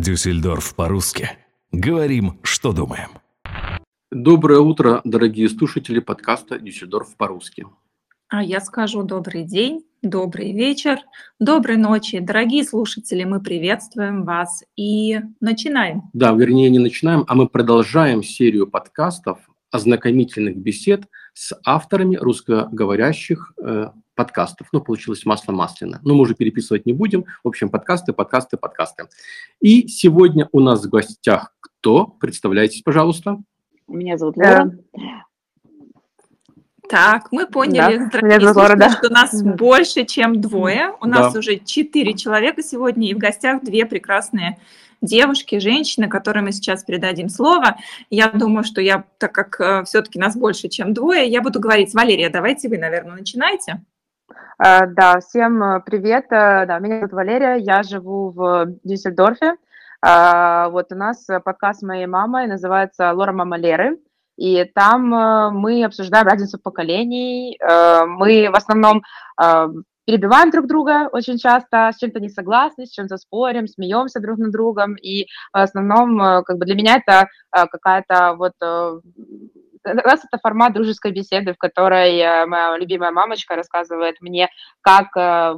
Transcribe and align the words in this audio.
Дюссельдорф 0.00 0.76
по-русски. 0.76 1.30
Говорим, 1.72 2.38
что 2.44 2.72
думаем. 2.72 3.08
Доброе 4.12 4.60
утро, 4.60 5.00
дорогие 5.02 5.48
слушатели 5.48 5.98
подкаста 5.98 6.60
«Дюссельдорф 6.60 7.16
по-русски». 7.16 7.66
А 8.28 8.42
я 8.42 8.60
скажу 8.60 9.02
добрый 9.02 9.42
день, 9.42 9.84
добрый 10.02 10.52
вечер, 10.52 10.98
доброй 11.40 11.78
ночи. 11.78 12.20
Дорогие 12.20 12.62
слушатели, 12.62 13.24
мы 13.24 13.40
приветствуем 13.40 14.24
вас 14.24 14.62
и 14.76 15.20
начинаем. 15.40 16.02
Да, 16.12 16.30
вернее, 16.32 16.70
не 16.70 16.78
начинаем, 16.78 17.24
а 17.26 17.34
мы 17.34 17.48
продолжаем 17.48 18.22
серию 18.22 18.68
подкастов, 18.68 19.40
ознакомительных 19.72 20.56
бесед 20.56 21.08
с 21.34 21.58
авторами 21.64 22.16
русскоговорящих 22.16 23.52
э, 23.60 23.88
подкастов. 24.18 24.66
Ну, 24.72 24.80
получилось 24.80 25.24
масло 25.24 25.52
масляное. 25.52 26.00
Но 26.02 26.14
мы 26.14 26.22
уже 26.22 26.34
переписывать 26.34 26.86
не 26.86 26.92
будем. 26.92 27.24
В 27.44 27.48
общем, 27.48 27.68
подкасты, 27.68 28.12
подкасты, 28.12 28.56
подкасты. 28.56 29.04
И 29.60 29.86
сегодня 29.86 30.48
у 30.50 30.58
нас 30.58 30.84
в 30.84 30.88
гостях 30.90 31.54
кто? 31.60 32.04
Представляйтесь, 32.04 32.82
пожалуйста. 32.82 33.38
Меня 33.86 34.18
зовут 34.18 34.36
Лора. 34.36 34.72
Так, 36.88 37.30
мы 37.30 37.46
поняли, 37.46 37.98
да, 37.98 38.20
дорогие 38.20 38.50
Лора, 38.50 38.74
да. 38.74 38.90
что 38.90 39.08
нас 39.08 39.40
больше, 39.40 40.04
чем 40.04 40.40
двое. 40.40 40.94
У 41.00 41.06
нас 41.06 41.32
да. 41.32 41.38
уже 41.38 41.58
четыре 41.58 42.14
человека 42.14 42.60
сегодня, 42.64 43.08
и 43.08 43.14
в 43.14 43.18
гостях 43.18 43.62
две 43.62 43.86
прекрасные 43.86 44.58
девушки, 45.00 45.60
женщины, 45.60 46.08
которым 46.08 46.46
мы 46.46 46.52
сейчас 46.52 46.82
передадим 46.82 47.28
слово. 47.28 47.76
Я 48.10 48.30
думаю, 48.30 48.64
что 48.64 48.80
я, 48.80 49.04
так 49.18 49.32
как 49.32 49.60
э, 49.60 49.84
все-таки 49.84 50.18
нас 50.18 50.36
больше, 50.36 50.68
чем 50.68 50.92
двое, 50.92 51.28
я 51.28 51.40
буду 51.40 51.60
говорить. 51.60 51.94
Валерия, 51.94 52.30
давайте 52.30 52.68
вы, 52.68 52.78
наверное, 52.78 53.14
начинайте. 53.14 53.82
Э, 54.60 54.86
да, 54.86 55.20
всем 55.20 55.62
э, 55.62 55.80
привет. 55.86 56.26
Да, 56.30 56.78
меня 56.80 56.96
зовут 56.96 57.12
Валерия, 57.12 57.56
я 57.56 57.84
живу 57.84 58.30
в 58.30 58.66
Дюссельдорфе. 58.82 59.54
Вот 60.00 60.92
у 60.92 60.94
нас 60.94 61.26
подкаст 61.44 61.82
моей 61.82 62.06
мамы 62.06 62.46
называется 62.46 63.12
«Лора 63.12 63.32
Мама 63.32 63.56
Леры». 63.56 63.98
И 64.36 64.64
там 64.72 65.08
мы 65.56 65.84
обсуждаем 65.84 66.24
разницу 66.24 66.60
поколений. 66.60 67.58
Мы 67.60 68.48
в 68.48 68.54
основном 68.54 69.02
перебиваем 70.08 70.50
друг 70.50 70.66
друга 70.66 71.10
очень 71.12 71.36
часто, 71.36 71.90
с 71.92 71.98
чем-то 71.98 72.18
не 72.18 72.30
согласны, 72.30 72.86
с 72.86 72.90
чем-то 72.92 73.18
спорим, 73.18 73.68
смеемся 73.68 74.20
друг 74.20 74.38
над 74.38 74.52
другом. 74.52 74.94
И 74.94 75.26
в 75.52 75.58
основном, 75.58 76.18
э, 76.22 76.42
как 76.44 76.56
бы 76.56 76.64
для 76.64 76.76
меня 76.76 76.96
это 76.96 77.26
э, 77.54 77.66
какая-то 77.66 78.34
вот 78.38 78.54
э, 78.62 79.00
раз 79.84 80.24
это 80.24 80.38
формат 80.42 80.74
дружеской 80.74 81.12
беседы, 81.12 81.54
в 81.54 81.58
которой 81.58 82.46
моя 82.46 82.76
любимая 82.76 83.10
мамочка 83.10 83.56
рассказывает 83.56 84.20
мне, 84.20 84.48
как 84.80 85.08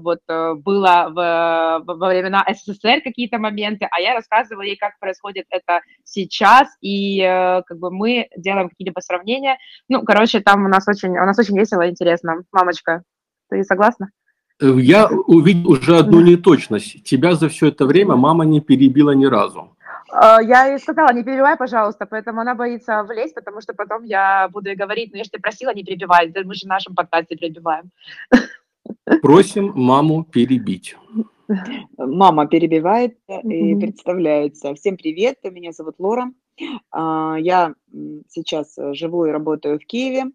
вот 0.02 0.20
было 0.28 1.08
в, 1.10 1.82
во 1.86 2.08
времена 2.08 2.44
СССР 2.48 3.00
какие-то 3.02 3.38
моменты, 3.38 3.86
а 3.90 4.00
я 4.00 4.14
рассказываю 4.14 4.66
ей, 4.66 4.76
как 4.76 4.98
происходит 4.98 5.46
это 5.50 5.80
сейчас, 6.04 6.68
и 6.80 7.20
как 7.66 7.78
бы 7.78 7.90
мы 7.90 8.28
делаем 8.36 8.68
какие-либо 8.68 9.00
сравнения. 9.00 9.58
Ну, 9.88 10.02
короче, 10.02 10.40
там 10.40 10.64
у 10.64 10.68
нас 10.68 10.86
очень, 10.88 11.10
у 11.10 11.24
нас 11.24 11.38
очень 11.38 11.58
весело 11.58 11.82
и 11.82 11.90
интересно. 11.90 12.42
Мамочка, 12.52 13.02
ты 13.48 13.64
согласна? 13.64 14.10
Э, 14.60 14.76
я 14.78 15.08
увидел 15.08 15.70
уже 15.72 15.98
одну 15.98 16.20
неточность. 16.20 17.04
Тебя 17.04 17.34
за 17.34 17.48
все 17.48 17.68
это 17.68 17.86
время 17.86 18.16
мама 18.16 18.44
не 18.44 18.60
перебила 18.60 19.12
ни 19.12 19.26
разу. 19.26 19.76
А, 20.12 20.42
я 20.42 20.66
ей 20.66 20.78
сказала, 20.78 21.12
не 21.12 21.22
перебивай, 21.22 21.56
пожалуйста, 21.56 22.06
поэтому 22.06 22.40
она 22.40 22.54
боится 22.54 23.02
влезть, 23.04 23.34
потому 23.34 23.60
что 23.60 23.74
потом 23.74 24.04
я 24.04 24.48
буду 24.48 24.68
ей 24.68 24.76
говорить, 24.76 25.10
ну 25.12 25.18
я 25.18 25.24
же 25.24 25.30
тебя 25.30 25.40
просила 25.40 25.74
не 25.74 25.84
перебивать, 25.84 26.34
мы 26.44 26.54
же 26.54 26.66
в 26.66 26.68
нашем 26.68 26.94
подкасте 26.94 27.36
перебиваем. 27.36 27.90
Просим 29.22 29.72
маму 29.74 30.24
перебить. 30.24 30.96
Мама 31.98 32.46
перебивает 32.46 33.18
и 33.28 33.74
представляется. 33.74 34.74
Всем 34.74 34.96
привет, 34.96 35.38
меня 35.44 35.72
зовут 35.72 35.96
Лора. 35.98 36.32
А, 36.90 37.36
я 37.38 37.74
сейчас 38.28 38.76
живу 38.92 39.26
и 39.26 39.30
работаю 39.30 39.78
в 39.78 39.86
Киеве. 39.86 40.30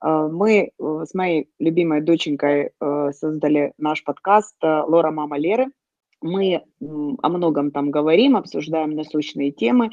А, 0.00 0.28
мы 0.28 0.70
э, 0.78 1.04
с 1.04 1.14
моей 1.14 1.48
любимой 1.58 2.00
доченькой 2.00 2.70
э, 2.80 3.12
создали 3.12 3.72
наш 3.78 4.04
подкаст 4.04 4.54
э, 4.62 4.82
«Лора, 4.82 5.10
мама 5.10 5.36
Леры». 5.36 5.66
Мы 6.20 6.62
о 7.22 7.28
многом 7.28 7.70
там 7.70 7.90
говорим, 7.90 8.36
обсуждаем 8.36 8.94
насущные 8.94 9.52
темы, 9.52 9.90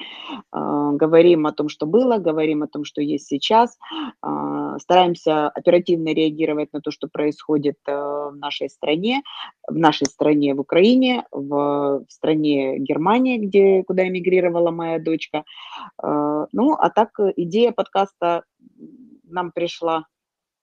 а, 0.52 0.92
говорим 0.94 1.46
о 1.46 1.52
том, 1.52 1.70
что 1.70 1.86
было, 1.86 2.18
говорим 2.18 2.64
о 2.64 2.68
том, 2.68 2.84
что 2.84 3.02
есть 3.02 3.28
сейчас, 3.28 3.78
а, 4.22 4.80
стараемся 4.80 5.50
оперативно 5.50 6.14
реагировать 6.14 6.74
на 6.74 6.82
то, 6.82 6.92
что 6.92 7.08
происходит 7.08 7.78
в 7.86 8.34
нашей 8.36 8.70
стране, 8.70 9.22
в 9.68 9.76
нашей 9.76 10.08
стране 10.08 10.56
в 10.56 10.62
Украине, 10.62 11.26
в 11.32 12.04
стране 12.10 12.80
Германии, 12.80 13.38
где, 13.38 13.84
куда 13.84 14.08
эмигрировала 14.08 14.72
моя 14.72 15.00
дочка. 15.00 15.44
Ну, 16.02 16.74
а 16.74 16.90
так 16.90 17.12
идея 17.36 17.72
подкаста 17.72 18.44
нам 19.24 19.52
пришла. 19.52 20.06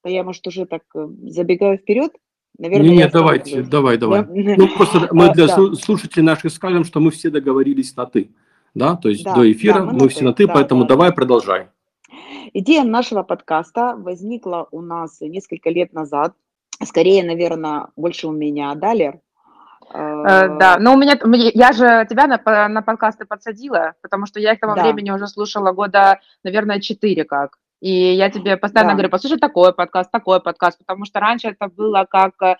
А 0.03 0.09
я, 0.09 0.23
может, 0.23 0.45
уже 0.47 0.65
так 0.65 0.83
э, 0.95 1.07
забегаю 1.27 1.77
вперед? 1.77 2.11
Наверное, 2.57 2.89
нет, 2.89 2.97
нет 2.97 3.11
давайте, 3.11 3.61
давай, 3.63 3.97
давай. 3.97 4.23
Да? 4.23 4.27
Ну, 4.57 4.67
просто 4.75 5.09
мы 5.11 5.33
для 5.33 5.45
а, 5.45 5.75
слушателей 5.75 6.23
наших 6.23 6.51
скажем, 6.51 6.83
что 6.83 6.99
мы 6.99 7.11
все 7.11 7.29
договорились 7.29 7.95
на 7.95 8.05
«ты». 8.05 8.31
Да, 8.75 8.95
то 8.95 9.09
есть 9.09 9.23
да, 9.23 9.35
до 9.35 9.51
эфира 9.51 9.79
да, 9.79 9.85
мы, 9.85 9.93
мы 9.93 10.09
все 10.09 10.23
на 10.23 10.33
«ты», 10.33 10.47
да, 10.47 10.53
поэтому 10.53 10.83
да, 10.83 10.89
давай 10.89 11.09
да. 11.09 11.15
продолжай. 11.15 11.67
Идея 12.53 12.83
нашего 12.83 13.23
подкаста 13.23 13.95
возникла 13.97 14.67
у 14.71 14.81
нас 14.81 15.21
несколько 15.21 15.71
лет 15.71 15.93
назад. 15.93 16.35
Скорее, 16.83 17.23
наверное, 17.23 17.87
больше 17.95 18.27
у 18.27 18.31
меня, 18.31 18.75
да, 18.75 18.93
Лер? 18.93 19.19
Э, 19.91 20.57
да, 20.59 20.77
но 20.79 20.93
у 20.93 20.97
меня, 20.97 21.19
я 21.53 21.71
же 21.71 22.05
тебя 22.09 22.27
на, 22.27 22.67
на 22.67 22.81
подкасты 22.81 23.25
подсадила, 23.25 23.93
потому 24.01 24.25
что 24.25 24.39
я 24.39 24.55
к 24.55 24.59
тому 24.59 24.75
да. 24.75 24.83
времени 24.83 25.11
уже 25.11 25.27
слушала 25.27 25.71
года, 25.71 26.19
наверное, 26.43 26.79
четыре 26.79 27.25
как. 27.25 27.57
И 27.83 28.13
я 28.13 28.29
тебе 28.29 28.55
постоянно 28.55 28.91
да. 28.91 28.93
говорю, 28.93 29.09
послушай 29.09 29.37
такой 29.37 29.73
подкаст, 29.73 30.09
такой 30.09 30.39
подкаст, 30.39 30.77
потому 30.79 31.03
что 31.03 31.19
раньше 31.19 31.49
это 31.49 31.67
было 31.67 32.07
как 32.09 32.41
э, 32.41 32.55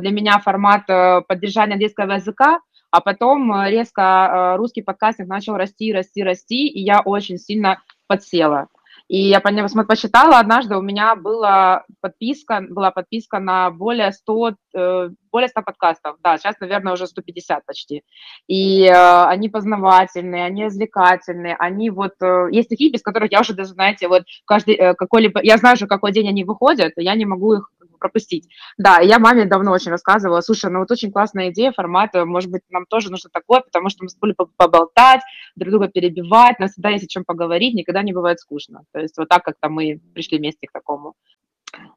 для 0.00 0.10
меня 0.10 0.40
формат 0.40 0.90
э, 0.90 1.20
поддержания 1.20 1.74
английского 1.74 2.14
языка, 2.14 2.58
а 2.90 3.00
потом 3.00 3.54
э, 3.54 3.70
резко 3.70 4.56
русский 4.56 4.82
подкастинг 4.82 5.28
начал 5.28 5.54
расти, 5.54 5.92
расти, 5.92 6.24
расти, 6.24 6.66
и 6.66 6.80
я 6.80 7.00
очень 7.00 7.38
сильно 7.38 7.80
подсела. 8.08 8.66
И 9.08 9.28
я 9.28 9.40
посчитала, 9.40 10.38
однажды 10.38 10.76
у 10.76 10.82
меня 10.82 11.14
была 11.14 11.84
подписка, 12.00 12.64
была 12.68 12.90
подписка 12.90 13.38
на 13.38 13.70
более 13.70 14.10
100, 14.10 14.54
э, 14.74 15.10
более 15.30 15.48
100 15.48 15.62
подкастов. 15.62 16.16
Да, 16.24 16.36
сейчас, 16.38 16.58
наверное, 16.60 16.92
уже 16.92 17.06
150 17.06 17.64
почти. 17.64 18.02
И 18.48 18.84
э, 18.84 19.24
они 19.26 19.48
познавательные, 19.48 20.44
они 20.44 20.64
развлекательные, 20.64 21.54
они 21.56 21.90
вот... 21.90 22.14
Э, 22.20 22.48
есть 22.50 22.68
такие, 22.68 22.90
без 22.90 23.02
которых 23.02 23.30
я 23.30 23.40
уже 23.40 23.54
даже, 23.54 23.70
знаете, 23.70 24.08
вот 24.08 24.24
каждый 24.44 24.76
какой-либо... 24.96 25.40
Я 25.42 25.56
знаю 25.58 25.76
же, 25.76 25.86
какой 25.86 26.10
день 26.12 26.28
они 26.28 26.42
выходят, 26.42 26.92
я 26.96 27.14
не 27.14 27.26
могу 27.26 27.54
их 27.54 27.70
пропустить. 27.98 28.48
Да, 28.78 28.98
я 29.00 29.18
маме 29.18 29.44
давно 29.44 29.72
очень 29.72 29.90
рассказывала, 29.90 30.40
слушай, 30.40 30.70
ну 30.70 30.80
вот 30.80 30.90
очень 30.90 31.12
классная 31.12 31.50
идея, 31.50 31.72
формат, 31.72 32.10
может 32.14 32.50
быть, 32.50 32.62
нам 32.70 32.86
тоже 32.86 33.10
нужно 33.10 33.30
такое, 33.32 33.60
потому 33.60 33.88
что 33.88 34.04
мы 34.04 34.08
с 34.08 34.16
поболтать, 34.56 35.20
друг 35.56 35.70
друга 35.70 35.88
перебивать, 35.88 36.58
нас 36.58 36.72
всегда 36.72 36.90
есть 36.90 37.04
о 37.04 37.08
чем 37.08 37.24
поговорить, 37.24 37.74
никогда 37.74 38.02
не 38.02 38.12
бывает 38.12 38.40
скучно. 38.40 38.82
То 38.92 39.00
есть 39.00 39.16
вот 39.18 39.28
так 39.28 39.42
как-то 39.42 39.68
мы 39.68 40.00
пришли 40.14 40.38
вместе 40.38 40.66
к 40.66 40.72
такому. 40.72 41.14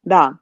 Да, 0.04 0.40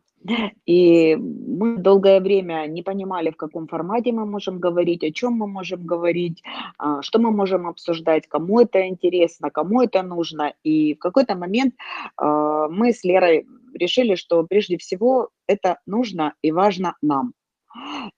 и 0.66 1.16
мы 1.16 1.78
долгое 1.78 2.20
время 2.20 2.66
не 2.68 2.82
понимали, 2.82 3.30
в 3.30 3.38
каком 3.38 3.68
формате 3.68 4.12
мы 4.12 4.26
можем 4.26 4.60
говорить, 4.60 5.04
о 5.04 5.12
чем 5.12 5.34
мы 5.34 5.48
можем 5.48 5.86
говорить, 5.86 6.44
а, 6.78 7.02
что 7.02 7.20
мы 7.20 7.32
можем 7.32 7.68
обсуждать, 7.68 8.28
кому 8.28 8.60
это 8.60 8.88
интересно, 8.88 9.50
кому 9.50 9.82
это 9.82 10.02
нужно. 10.04 10.54
И 10.64 10.96
в 10.96 11.00
какой-то 11.00 11.36
момент 11.36 11.76
а, 12.18 12.68
мы 12.68 12.92
с 12.92 13.04
Лерой 13.04 13.46
решили, 13.78 14.16
что 14.16 14.44
прежде 14.44 14.78
всего 14.78 15.30
это 15.48 15.80
нужно 15.86 16.34
и 16.42 16.52
важно 16.52 16.96
нам. 17.02 17.34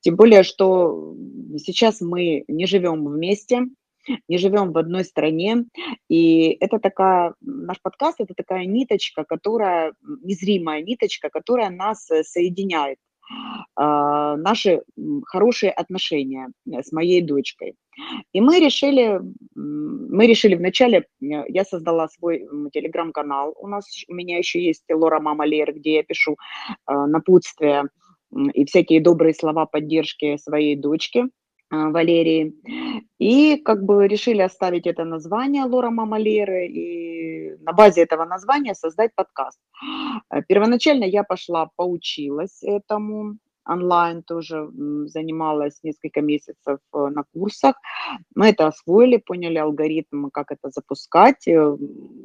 Тем 0.01 0.15
более, 0.15 0.43
что 0.43 1.15
сейчас 1.57 2.01
мы 2.01 2.43
не 2.47 2.65
живем 2.65 3.05
вместе, 3.05 3.67
не 4.27 4.37
живем 4.37 4.71
в 4.71 4.77
одной 4.77 5.03
стране, 5.03 5.65
и 6.07 6.57
это 6.59 6.79
такая, 6.79 7.35
наш 7.41 7.81
подкаст– 7.81 8.17
это 8.19 8.33
такая 8.35 8.65
ниточка, 8.65 9.23
которая, 9.23 9.94
незримая 10.23 10.81
ниточка, 10.81 11.29
которая 11.29 11.69
нас 11.69 12.09
э, 12.09 12.23
соединяет 12.23 12.97
наши 13.75 14.81
хорошие 15.25 15.71
отношения 15.71 16.49
э, 16.67 16.81
с 16.81 16.91
моей 16.91 17.21
дочкой. 17.21 17.75
И 18.33 18.41
мы 18.41 18.59
решили, 18.59 19.21
мы 19.55 20.27
решили 20.27 20.55
вначале, 20.55 20.99
э, 20.99 21.05
я 21.21 21.63
создала 21.63 22.07
свой 22.09 22.45
телеграм-канал, 22.73 23.53
у 23.57 23.67
нас, 23.67 23.85
у 24.07 24.13
меня 24.13 24.37
еще 24.37 24.61
есть 24.61 24.83
Лора 24.91 25.19
Мама 25.19 25.45
Лер, 25.45 25.73
где 25.73 25.95
я 25.95 26.03
пишу 26.03 26.37
напутствия 26.87 27.87
и 28.53 28.65
всякие 28.65 29.01
добрые 29.01 29.33
слова 29.33 29.65
поддержки 29.65 30.37
своей 30.37 30.75
дочке. 30.75 31.25
А, 31.71 31.89
Валерии. 31.89 32.54
И 33.19 33.57
как 33.57 33.83
бы 33.83 34.07
решили 34.07 34.42
оставить 34.42 34.88
это 34.88 35.04
название 35.06 35.66
Лора 35.66 35.92
Мама 35.92 36.18
Леры 36.18 36.68
и 36.68 37.56
на 37.62 37.74
базе 37.74 38.01
этого 38.01 38.25
названия 38.25 38.74
создать 38.74 39.13
подкаст. 39.16 39.60
Э, 40.31 40.42
первоначально 40.48 41.04
я 41.04 41.24
пошла, 41.24 41.69
поучилась 41.75 42.63
этому, 42.63 43.38
онлайн 43.69 44.24
тоже 44.24 44.68
занималась 45.06 45.80
несколько 45.83 46.21
месяцев 46.21 46.80
э, 46.94 47.07
на 47.12 47.24
курсах. 47.33 47.75
Мы 48.36 48.48
это 48.50 48.68
освоили, 48.68 49.18
поняли 49.18 49.57
алгоритм, 49.57 50.30
как 50.31 50.51
это 50.51 50.69
запускать, 50.72 51.48
э, 51.48 51.77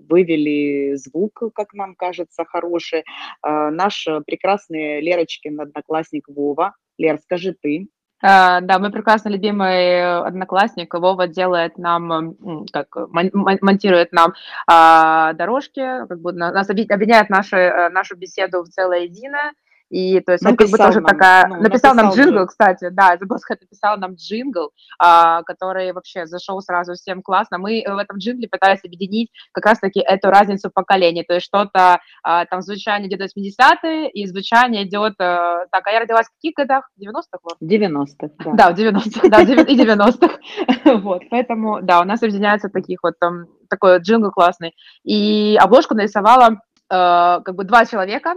вывели 0.08 0.94
звук, 0.96 1.42
как 1.54 1.74
нам 1.74 1.94
кажется, 1.96 2.44
хороший. 2.44 3.04
Э, 3.46 3.70
наш 3.70 4.08
прекрасный 4.26 5.00
Лерочкин 5.00 5.60
одноклассник 5.60 6.28
Вова. 6.28 6.74
Лер, 6.96 7.18
скажи 7.18 7.54
ты. 7.60 7.88
Да, 8.24 8.78
мой 8.78 8.90
прекрасно 8.90 9.28
любимый 9.28 10.20
одноклассник 10.24 10.94
Вова 10.94 11.28
делает 11.28 11.76
нам, 11.76 12.64
как 12.72 12.96
монтирует 13.12 14.12
нам 14.12 14.32
а, 14.66 15.34
дорожки, 15.34 16.06
как 16.08 16.22
бы 16.22 16.32
нас 16.32 16.70
объединяет 16.70 17.28
наши, 17.28 17.90
нашу 17.92 18.16
беседу 18.16 18.62
в 18.62 18.68
целое 18.70 19.00
единое. 19.00 19.52
И 19.90 20.20
то 20.20 20.32
есть 20.32 20.44
написал 20.44 20.52
он 20.52 20.56
как 20.56 20.70
бы 20.70 20.78
тоже 20.78 21.00
нам, 21.00 21.06
такая... 21.06 21.46
Ну, 21.46 21.56
написал, 21.56 21.94
написал 21.94 21.94
нам 21.94 22.14
джингл, 22.14 22.40
же. 22.40 22.46
кстати, 22.46 22.88
да, 22.90 23.16
забыл 23.18 23.38
сказать, 23.38 23.60
написал 23.60 23.98
нам 23.98 24.14
джингл, 24.14 24.70
а, 24.98 25.42
который 25.42 25.92
вообще 25.92 26.26
зашел 26.26 26.60
сразу 26.60 26.94
всем 26.94 27.22
классно. 27.22 27.58
Мы 27.58 27.84
в 27.86 27.96
этом 27.96 28.18
джингле 28.18 28.48
пытались 28.48 28.84
объединить 28.84 29.30
как 29.52 29.66
раз-таки 29.66 30.00
эту 30.00 30.30
разницу 30.30 30.70
поколений. 30.72 31.24
То 31.24 31.34
есть 31.34 31.46
что-то 31.46 32.00
а, 32.22 32.46
там 32.46 32.62
звучание 32.62 33.08
идет 33.08 33.20
80-е, 33.20 34.10
и 34.10 34.26
звучание 34.26 34.84
идет... 34.84 35.14
А, 35.20 35.66
так, 35.70 35.86
а 35.86 35.90
я 35.90 36.00
родилась 36.00 36.26
в 36.26 36.32
каких 36.34 36.54
годах? 36.54 36.90
90-х? 37.00 37.38
Вот? 37.42 37.56
90-х, 37.62 38.34
да. 38.44 38.52
Да, 38.52 38.72
в 38.72 38.78
90-х, 38.78 39.28
да, 39.28 39.42
и 39.42 39.76
90-х. 39.76 40.38
Вот, 41.04 41.22
поэтому, 41.30 41.80
да, 41.82 42.00
у 42.00 42.04
нас 42.04 42.22
объединяется 42.22 42.68
таких 42.68 43.00
вот 43.02 43.14
там, 43.18 43.46
такой 43.68 43.98
джингл 43.98 44.30
классный. 44.30 44.74
И 45.04 45.56
обложку 45.60 45.94
нарисовала 45.94 46.50
э, 46.52 46.56
как 46.88 47.54
бы 47.54 47.64
два 47.64 47.84
человека, 47.86 48.34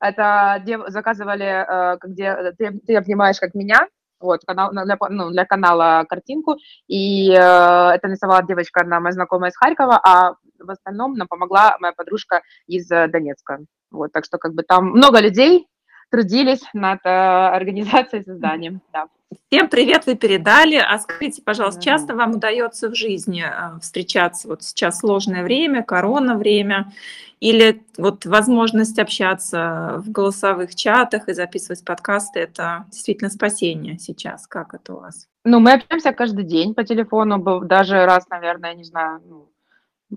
это 0.00 0.62
заказывали, 0.88 1.94
э, 1.94 1.98
где 2.02 2.52
ты, 2.58 2.80
ты 2.86 2.96
обнимаешь 2.96 3.38
как 3.38 3.54
меня, 3.54 3.86
вот, 4.20 4.44
канал, 4.46 4.70
для, 4.72 4.96
ну, 5.08 5.30
для 5.30 5.44
канала 5.44 6.04
картинку, 6.08 6.56
и 6.88 7.30
э, 7.30 7.34
это 7.34 8.08
нарисовала 8.08 8.42
девочка, 8.42 8.80
одна 8.80 9.00
моя 9.00 9.12
знакомая 9.12 9.50
из 9.50 9.56
Харькова, 9.56 10.00
а 10.02 10.34
в 10.58 10.70
остальном 10.70 11.14
нам 11.14 11.28
помогла 11.28 11.76
моя 11.80 11.92
подружка 11.92 12.42
из 12.66 12.90
э, 12.90 13.08
Донецка. 13.08 13.60
Вот, 13.90 14.12
так 14.12 14.24
что 14.24 14.38
как 14.38 14.54
бы 14.54 14.62
там 14.62 14.90
много 14.90 15.20
людей 15.20 15.66
трудились 16.10 16.62
над 16.74 17.00
э, 17.04 17.08
организацией, 17.08 18.24
созданием, 18.24 18.80
да. 18.92 19.06
Всем 19.48 19.68
привет 19.68 20.06
вы 20.06 20.16
передали. 20.16 20.74
А 20.74 20.98
скажите, 20.98 21.40
пожалуйста, 21.42 21.80
часто 21.80 22.16
вам 22.16 22.32
удается 22.32 22.88
в 22.88 22.96
жизни 22.96 23.44
э, 23.44 23.78
встречаться? 23.80 24.48
Вот 24.48 24.64
сейчас 24.64 24.98
сложное 24.98 25.44
время, 25.44 25.84
корона 25.84 26.36
время, 26.36 26.92
или 27.38 27.82
вот 27.96 28.26
возможность 28.26 28.98
общаться 28.98 30.02
в 30.04 30.10
голосовых 30.10 30.74
чатах 30.74 31.28
и 31.28 31.32
записывать 31.32 31.84
подкасты– 31.84 32.40
это 32.40 32.86
действительно 32.90 33.30
спасение 33.30 33.98
сейчас? 33.98 34.46
Как 34.46 34.74
это 34.74 34.94
у 34.94 35.00
вас? 35.00 35.26
Ну, 35.44 35.60
мы 35.60 35.72
общаемся 35.72 36.12
каждый 36.12 36.44
день 36.44 36.74
по 36.74 36.84
телефону, 36.84 37.60
даже 37.60 38.04
раз, 38.04 38.28
наверное, 38.28 38.74
не 38.74 38.84
знаю, 38.84 39.22
ну, 39.26 39.49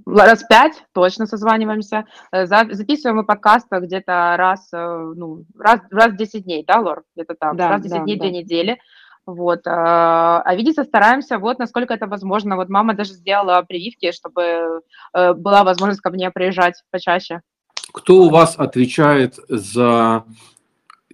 раз 0.06 0.44
пять 0.44 0.86
точно 0.94 1.26
созваниваемся. 1.26 2.06
Э, 2.32 2.46
записываем 2.46 3.18
мы 3.18 3.26
подкасты 3.26 3.80
где-то 3.80 4.36
раз, 4.38 4.70
э, 4.74 5.14
ну, 5.16 5.46
раз, 5.58 5.82
раз 5.92 6.14
в 6.14 6.18
10 6.18 6.44
дней, 6.44 6.64
да, 6.68 6.80
Лор? 6.80 7.04
Где-то 7.16 7.36
там, 7.36 7.58
да, 7.58 7.70
раз 7.70 7.82
в 7.82 7.84
10 7.84 7.98
да, 7.98 8.04
дней, 8.04 8.16
да. 8.16 8.22
две 8.22 8.32
недели. 8.32 8.80
Вот. 9.26 9.62
А, 9.66 10.44
видеться 10.56 10.84
стараемся, 10.84 11.38
вот 11.38 11.58
насколько 11.60 11.94
это 11.94 12.08
возможно. 12.08 12.56
Вот 12.58 12.70
мама 12.70 12.94
даже 12.94 13.14
сделала 13.14 13.62
прививки, 13.62 14.12
чтобы 14.12 14.82
э, 15.14 15.34
была 15.34 15.64
возможность 15.64 16.02
ко 16.02 16.10
мне 16.10 16.30
приезжать 16.32 16.84
почаще. 16.92 17.42
Кто 17.94 18.24
у 18.24 18.30
вас 18.30 18.56
отвечает 18.58 19.36
за 19.48 20.26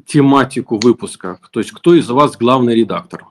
тематику 0.05 0.79
выпуска? 0.81 1.39
То 1.51 1.59
есть 1.59 1.71
кто 1.71 1.93
из 1.93 2.09
вас 2.09 2.37
главный 2.37 2.75
редактор? 2.75 3.25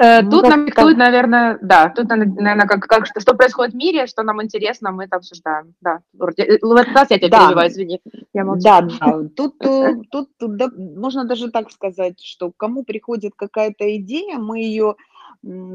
Э, 0.00 0.22
ну, 0.22 0.30
тут 0.30 0.42
нам 0.48 0.66
диктует, 0.66 0.96
наверное, 0.96 1.58
да, 1.60 1.88
тут, 1.88 2.08
наверное, 2.08 2.66
как, 2.66 2.82
как 2.86 3.06
что, 3.06 3.18
что 3.18 3.34
происходит 3.34 3.74
в 3.74 3.76
мире, 3.76 4.06
что 4.06 4.22
нам 4.22 4.40
интересно, 4.40 4.92
мы 4.92 5.04
это 5.04 5.16
обсуждаем. 5.16 5.74
Да, 5.80 6.00
в 6.12 6.28
этот 6.28 6.94
раз 6.94 7.10
я 7.10 7.18
тебя 7.18 7.28
да. 7.30 7.46
перебиваю, 7.46 7.68
извини. 7.68 8.00
Я 8.32 8.44
молчу. 8.44 8.62
Да, 8.62 8.82
да, 8.82 9.28
тут, 9.36 9.56
э, 9.64 9.94
тут 10.12 10.28
да, 10.38 10.68
можно 10.76 11.24
даже 11.24 11.50
так 11.50 11.72
сказать, 11.72 12.20
что 12.22 12.52
кому 12.56 12.84
приходит 12.84 13.32
какая-то 13.34 13.96
идея, 13.96 14.38
мы 14.38 14.60
ее 14.60 14.94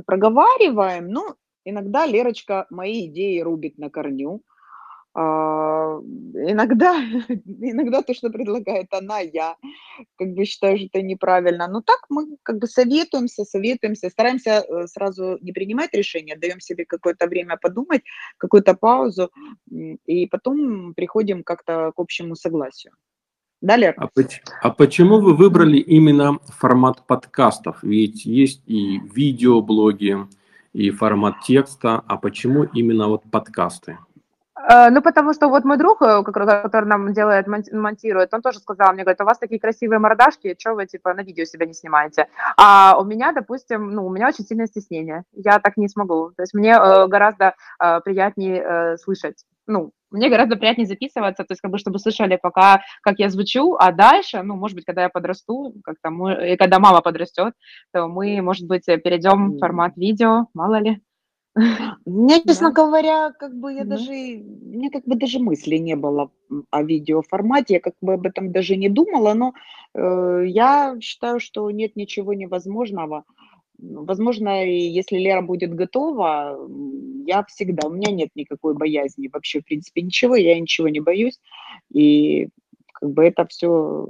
проговариваем, 0.06 1.10
ну, 1.10 1.36
иногда 1.66 2.06
Лерочка 2.06 2.66
мои 2.70 3.08
идеи 3.08 3.42
рубит 3.42 3.78
на 3.78 3.90
корню, 3.90 4.42
иногда, 5.16 6.96
иногда 7.46 8.02
то, 8.02 8.14
что 8.14 8.30
предлагает 8.30 8.94
она, 8.94 9.20
я 9.20 9.56
как 10.18 10.34
бы 10.34 10.46
считаю, 10.46 10.78
что 10.78 10.88
это 10.88 11.02
неправильно. 11.02 11.68
Но 11.68 11.82
так 11.82 12.06
мы 12.10 12.38
как 12.44 12.58
бы 12.60 12.68
советуемся, 12.68 13.46
советуемся, 13.46 14.10
стараемся 14.10 14.64
э, 14.68 14.88
сразу 14.88 15.38
не 15.42 15.52
принимать 15.52 15.94
решения, 15.94 16.36
даем 16.36 16.60
себе 16.60 16.86
какое-то 16.86 17.28
время 17.28 17.58
подумать, 17.58 18.02
какую-то 18.38 18.74
паузу, 18.74 19.30
и 19.70 20.26
потом 20.28 20.94
приходим 20.96 21.44
как-то 21.44 21.92
к 21.96 22.00
общему 22.00 22.36
согласию. 22.36 22.94
Далее. 23.62 23.94
А, 23.96 24.10
а 24.62 24.70
почему 24.72 25.22
вы 25.22 25.36
выбрали 25.36 25.78
именно 25.78 26.40
формат 26.50 27.08
подкастов? 27.08 27.82
Ведь 27.82 28.26
есть 28.26 28.62
и 28.66 29.00
видеоблоги, 29.00 30.18
и 30.74 30.90
формат 30.90 31.36
текста. 31.46 32.04
А 32.06 32.18
почему 32.18 32.64
именно 32.64 33.08
вот 33.08 33.24
подкасты? 33.32 34.00
Э, 34.64 34.90
ну, 34.90 35.02
потому 35.02 35.34
что 35.34 35.50
вот 35.50 35.66
мой 35.66 35.78
друг, 35.78 36.02
э, 36.02 36.24
который 36.24 36.86
нам 36.86 37.14
делает, 37.14 37.48
монтирует, 37.48 38.34
он 38.34 38.42
тоже 38.42 38.60
сказал 38.60 38.94
мне, 38.94 39.04
говорит, 39.04 39.22
у 39.22 39.26
вас 39.26 39.38
такие 39.38 39.60
красивые 39.60 40.00
мордашки, 40.00 40.56
что 40.58 40.74
вы, 40.74 40.86
типа, 40.86 41.14
на 41.14 41.22
видео 41.22 41.46
себя 41.46 41.66
не 41.66 41.74
снимаете? 41.74 42.28
А 42.58 42.98
у 43.00 43.04
меня, 43.04 43.34
допустим, 43.34 43.92
ну, 43.92 44.06
у 44.06 44.10
меня 44.10 44.28
очень 44.28 44.46
сильное 44.46 44.68
стеснение, 44.68 45.24
я 45.34 45.60
так 45.60 45.78
не 45.78 45.90
смогу. 45.90 46.32
То 46.36 46.44
есть 46.44 46.54
мне 46.54 46.72
э, 46.72 47.08
гораздо 47.08 47.56
приятнее 48.06 48.98
слышать, 48.98 49.44
ну, 49.68 49.92
мне 50.12 50.30
гораздо 50.30 50.56
приятнее 50.56 50.88
записываться, 50.88 51.44
то 51.44 51.52
есть 51.52 51.62
как 51.62 51.72
бы, 51.72 51.78
чтобы 51.78 52.00
слышали 52.00 52.38
пока, 52.42 52.82
как 53.02 53.20
я 53.20 53.30
звучу, 53.30 53.76
а 53.80 53.92
дальше, 53.92 54.42
ну, 54.44 54.56
может 54.56 54.76
быть, 54.76 54.86
когда 54.86 55.04
я 55.04 55.10
подрасту, 55.10 55.74
как-то 55.84 56.10
мы, 56.10 56.54
и 56.54 56.58
когда 56.58 56.80
мама 56.80 57.02
подрастет, 57.02 57.54
то 57.92 58.08
мы, 58.08 58.42
может 58.42 58.68
быть, 58.68 58.86
перейдем 58.86 59.54
в 59.54 59.60
формат 59.60 59.98
видео, 59.98 60.48
мало 60.54 60.80
ли. 60.80 61.02
Мне, 62.06 62.42
честно 62.42 62.72
да. 62.72 62.84
говоря, 62.84 63.32
как 63.32 63.56
бы 63.56 63.74
я 63.74 63.84
да. 63.84 63.98
даже, 63.98 64.12
у 64.12 64.76
меня 64.76 64.90
как 64.90 65.06
бы 65.06 65.16
даже 65.16 65.40
мысли 65.40 65.78
не 65.78 65.96
было 65.96 66.32
о 66.72 66.84
видеоформате, 66.84 67.76
я 67.76 67.80
как 67.80 67.94
бы 68.02 68.14
об 68.14 68.26
этом 68.26 68.52
даже 68.52 68.76
не 68.76 68.90
думала, 68.90 69.34
но 69.34 69.54
э, 69.94 70.46
я 70.48 70.98
считаю, 71.00 71.40
что 71.40 71.70
нет 71.70 71.96
ничего 71.96 72.34
невозможного. 72.34 73.24
Возможно, 73.78 74.66
если 74.66 75.18
Лера 75.18 75.42
будет 75.42 75.76
готова, 75.76 76.58
я 77.26 77.44
всегда, 77.46 77.88
у 77.88 77.92
меня 77.92 78.12
нет 78.12 78.30
никакой 78.36 78.76
боязни 78.76 79.30
вообще, 79.32 79.62
в 79.62 79.66
принципе, 79.66 80.02
ничего, 80.02 80.36
я 80.36 80.60
ничего 80.60 80.90
не 80.90 81.02
боюсь, 81.02 81.40
и 81.92 82.50
как 82.94 83.12
бы 83.12 83.26
это 83.26 83.46
все, 83.46 84.10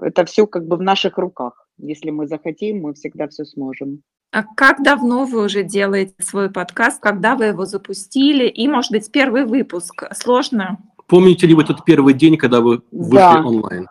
это 0.00 0.24
все 0.24 0.46
как 0.46 0.66
бы 0.66 0.76
в 0.76 0.82
наших 0.82 1.18
руках. 1.18 1.68
Если 1.78 2.10
мы 2.10 2.26
захотим, 2.26 2.80
мы 2.80 2.94
всегда 2.94 3.28
все 3.28 3.44
сможем. 3.44 4.02
А 4.36 4.42
как 4.42 4.82
давно 4.82 5.24
вы 5.24 5.46
уже 5.46 5.62
делаете 5.62 6.12
свой 6.18 6.50
подкаст? 6.50 7.00
Когда 7.00 7.36
вы 7.36 7.46
его 7.46 7.64
запустили? 7.64 8.46
И, 8.46 8.68
может 8.68 8.92
быть, 8.92 9.10
первый 9.10 9.46
выпуск 9.46 10.04
сложно? 10.12 10.76
Помните 11.06 11.46
ли 11.46 11.54
вы 11.54 11.64
тот 11.64 11.86
первый 11.86 12.12
день, 12.12 12.36
когда 12.36 12.60
вы 12.60 12.82
вышли 12.92 13.16
да. 13.16 13.42
онлайн? 13.42 13.88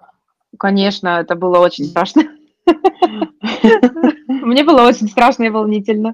Конечно, 0.59 1.19
это 1.19 1.35
было 1.35 1.57
очень 1.57 1.85
страшно. 1.85 2.25
Мне 4.27 4.63
было 4.63 4.83
очень 4.83 5.07
страшно 5.07 5.45
и 5.45 5.49
волнительно. 5.49 6.13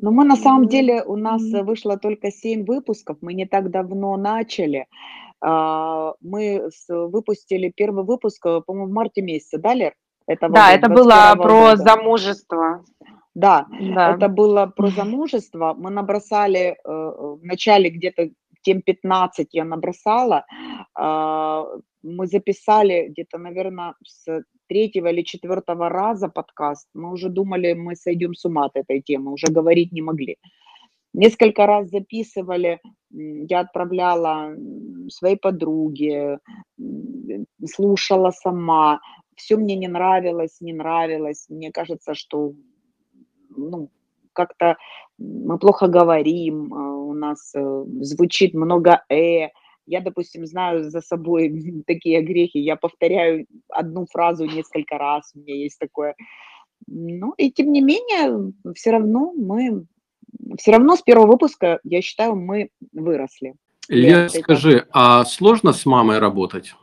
Но 0.00 0.10
мы 0.10 0.24
на 0.24 0.34
самом 0.34 0.66
деле, 0.66 1.04
у 1.04 1.14
нас 1.14 1.40
вышло 1.40 1.96
только 1.96 2.32
7 2.32 2.64
выпусков, 2.64 3.18
мы 3.20 3.32
не 3.32 3.46
так 3.46 3.70
давно 3.70 4.16
начали. 4.16 4.86
А, 5.40 6.14
мы 6.20 6.68
выпустили 6.88 7.72
первый 7.76 8.04
выпуск, 8.04 8.42
по-моему, 8.42 8.88
в 8.88 8.92
марте 8.92 9.22
месяце, 9.22 9.58
да, 9.58 9.72
Лер? 9.72 9.94
Это 10.26 10.48
да, 10.48 10.72
это 10.72 10.88
было 10.88 11.34
про 11.36 11.72
года. 11.72 11.76
замужество. 11.76 12.84
Да, 13.34 13.66
да, 13.80 14.14
это 14.14 14.28
было 14.28 14.66
про 14.66 14.88
замужество. 14.88 15.74
Мы 15.76 15.90
набросали 15.90 16.76
э, 16.76 16.76
в 16.84 17.40
начале 17.42 17.90
где-то 17.90 18.30
тем 18.62 18.80
15 18.80 19.48
я 19.52 19.64
набросала. 19.64 20.46
Э, 20.98 21.64
мы 22.02 22.26
записали 22.26 23.08
где-то, 23.08 23.38
наверное, 23.38 23.94
с 24.04 24.44
третьего 24.68 25.08
или 25.08 25.22
четвертого 25.22 25.88
раза 25.88 26.28
подкаст. 26.28 26.88
Мы 26.94 27.12
уже 27.12 27.28
думали, 27.28 27.72
мы 27.74 27.96
сойдем 27.96 28.34
с 28.34 28.44
ума 28.44 28.66
от 28.66 28.76
этой 28.76 29.00
темы, 29.00 29.32
уже 29.32 29.48
говорить 29.48 29.92
не 29.92 30.02
могли. 30.02 30.36
Несколько 31.12 31.66
раз 31.66 31.90
записывали, 31.90 32.80
я 33.10 33.60
отправляла 33.60 34.54
своей 35.08 35.36
подруге, 35.36 36.38
слушала 37.64 38.30
сама 38.30 39.00
все 39.36 39.56
мне 39.56 39.76
не 39.76 39.88
нравилось, 39.88 40.60
не 40.60 40.72
нравилось. 40.72 41.46
Мне 41.48 41.72
кажется, 41.72 42.14
что 42.14 42.54
ну, 43.56 43.90
как-то 44.32 44.76
мы 45.18 45.58
плохо 45.58 45.86
говорим, 45.86 46.72
а, 46.74 46.96
у 46.96 47.14
нас 47.14 47.52
э, 47.54 47.84
звучит 48.00 48.54
много 48.54 49.04
«э», 49.08 49.48
Я, 49.86 50.00
допустим, 50.00 50.46
знаю 50.46 50.90
за 50.90 51.00
собой 51.00 51.82
такие 51.86 52.22
грехи, 52.22 52.58
я 52.58 52.76
повторяю 52.76 53.46
одну 53.68 54.06
фразу 54.10 54.44
несколько 54.44 54.98
раз, 54.98 55.32
у 55.34 55.40
меня 55.40 55.54
есть 55.54 55.78
такое. 55.78 56.14
Ну, 56.86 57.32
и 57.38 57.50
тем 57.50 57.72
не 57.72 57.80
менее, 57.80 58.52
все 58.74 58.90
равно 58.90 59.32
мы, 59.36 59.86
все 60.58 60.72
равно 60.72 60.96
с 60.96 61.02
первого 61.02 61.26
выпуска, 61.26 61.80
я 61.84 62.02
считаю, 62.02 62.36
мы 62.36 62.70
выросли. 62.92 63.54
Илья, 63.88 64.28
скажи, 64.28 64.86
а 64.92 65.24
сложно 65.24 65.72
с 65.72 65.86
мамой 65.86 66.18
работать? 66.18 66.74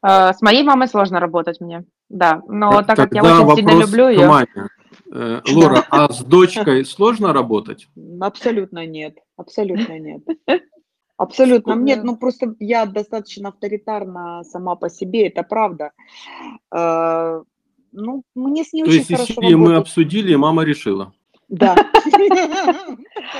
А, 0.00 0.32
с 0.32 0.42
моей 0.42 0.62
мамой 0.62 0.88
сложно 0.88 1.20
работать 1.20 1.60
мне, 1.60 1.84
да. 2.08 2.42
Но 2.48 2.82
так 2.82 2.96
как 2.96 3.14
я 3.14 3.22
очень 3.22 3.56
сильно 3.56 3.80
люблю 3.80 4.08
ее... 4.08 4.26
Маме. 4.26 4.68
Э, 5.14 5.42
Лора, 5.52 5.84
а 5.90 6.10
с 6.10 6.24
дочкой 6.24 6.86
сложно 6.86 7.34
работать? 7.34 7.88
Абсолютно 8.20 8.86
нет, 8.86 9.18
абсолютно 9.36 9.98
нет. 9.98 10.22
Абсолютно 11.18 11.74
нет, 11.74 12.02
ну 12.02 12.16
просто 12.16 12.56
я 12.58 12.86
достаточно 12.86 13.50
авторитарна 13.50 14.42
сама 14.42 14.74
по 14.74 14.88
себе, 14.88 15.28
это 15.28 15.42
правда. 15.42 15.92
Э, 16.74 17.42
ну, 17.92 18.22
мне 18.34 18.64
с 18.64 18.72
ней 18.72 18.84
То 18.84 18.90
очень 18.90 18.98
есть, 19.00 19.12
хорошо 19.12 19.42
и 19.42 19.54
мы 19.54 19.76
обсудили, 19.76 20.32
и 20.32 20.36
мама 20.36 20.64
решила. 20.64 21.12
Да. 21.48 21.76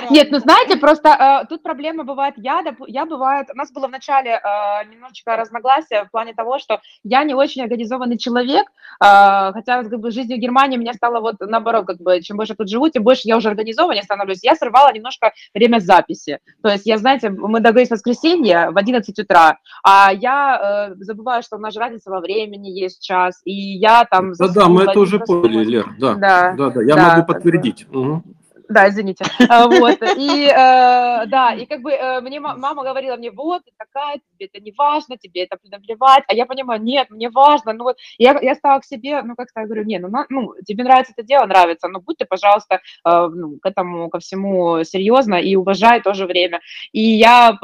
Нет, 0.09 0.31
ну 0.31 0.39
знаете, 0.39 0.77
просто 0.77 1.09
э, 1.09 1.47
тут 1.47 1.63
проблема 1.63 2.03
бывает, 2.03 2.35
я, 2.37 2.63
я 2.87 3.05
бывает, 3.05 3.47
у 3.53 3.57
нас 3.57 3.71
было 3.71 3.87
вначале 3.87 4.31
э, 4.31 4.85
немножечко 4.91 5.35
разногласия 5.35 6.05
в 6.05 6.11
плане 6.11 6.33
того, 6.33 6.59
что 6.59 6.81
я 7.03 7.23
не 7.23 7.33
очень 7.33 7.61
организованный 7.61 8.17
человек, 8.17 8.65
э, 8.67 9.51
хотя 9.53 9.83
как 9.83 9.99
бы 9.99 10.11
жизнь 10.11 10.33
в 10.33 10.37
Германии 10.37 10.77
меня 10.77 10.93
стало 10.93 11.19
вот 11.19 11.35
наоборот, 11.39 11.85
как 11.85 11.97
бы, 11.97 12.21
чем 12.21 12.37
больше 12.37 12.55
тут 12.55 12.69
живу, 12.69 12.89
тем 12.89 13.03
больше 13.03 13.21
я 13.25 13.37
уже 13.37 13.49
организованнее 13.49 14.03
становлюсь. 14.03 14.43
Я 14.43 14.55
срывала 14.55 14.91
немножко 14.93 15.33
время 15.53 15.79
записи. 15.79 16.39
То 16.61 16.69
есть 16.69 16.85
я, 16.85 16.97
знаете, 16.97 17.29
мы 17.29 17.59
договорились 17.59 17.89
в 17.89 17.91
воскресенье 17.91 18.69
в 18.71 18.77
11 18.77 19.17
утра, 19.19 19.57
а 19.83 20.11
я 20.13 20.89
э, 20.91 21.03
забываю, 21.03 21.43
что 21.43 21.57
у 21.57 21.59
нас 21.59 21.73
же 21.73 21.79
разница 21.79 22.09
во 22.09 22.19
времени 22.19 22.69
есть 22.69 23.03
час, 23.03 23.41
и 23.45 23.53
я 23.53 24.05
там... 24.05 24.33
Да-да, 24.33 24.67
мы 24.67 24.83
это 24.83 24.99
уже 24.99 25.19
поняли, 25.19 25.63
Лер, 25.63 25.95
да. 25.99 26.15
Да, 26.15 26.53
да, 26.53 26.69
да 26.69 26.81
я 26.81 26.95
да, 26.95 27.15
могу 27.15 27.27
подтвердить. 27.27 27.87
Бы. 27.87 27.99
Угу. 27.99 28.23
Да, 28.69 28.89
извините. 28.89 29.25
А, 29.49 29.67
вот. 29.67 30.01
И 30.17 30.45
э, 30.45 31.25
да, 31.27 31.53
и 31.53 31.65
как 31.65 31.81
бы 31.81 31.91
э, 31.91 32.21
мне 32.21 32.39
мама 32.39 32.83
говорила 32.83 33.17
мне, 33.17 33.29
вот, 33.31 33.63
ты 33.65 33.71
такая, 33.77 34.19
тебе 34.31 34.47
это 34.47 34.59
не 34.59 34.71
важно, 34.71 35.17
тебе 35.17 35.43
это 35.43 35.57
наплевать. 35.69 36.23
А 36.27 36.33
я 36.33 36.45
понимаю, 36.45 36.81
нет, 36.81 37.09
мне 37.09 37.29
важно. 37.29 37.73
Ну 37.73 37.83
вот 37.83 37.97
я, 38.17 38.39
я 38.41 38.55
стала 38.55 38.79
к 38.79 38.85
себе, 38.85 39.21
ну 39.21 39.35
как-то 39.35 39.61
я 39.61 39.65
говорю, 39.65 39.83
не, 39.83 39.99
ну, 39.99 40.09
ну 40.29 40.53
тебе 40.65 40.83
нравится 40.83 41.13
это 41.15 41.25
дело, 41.25 41.45
нравится, 41.45 41.87
но 41.87 41.99
будь 41.99 42.17
ты, 42.17 42.25
пожалуйста, 42.25 42.75
э, 42.75 42.79
ну, 43.03 43.59
к 43.61 43.65
этому, 43.65 44.09
ко 44.09 44.19
всему 44.19 44.83
серьезно 44.83 45.35
и 45.35 45.55
уважай 45.55 46.01
тоже 46.01 46.25
время. 46.25 46.61
И 46.93 47.01
я, 47.01 47.57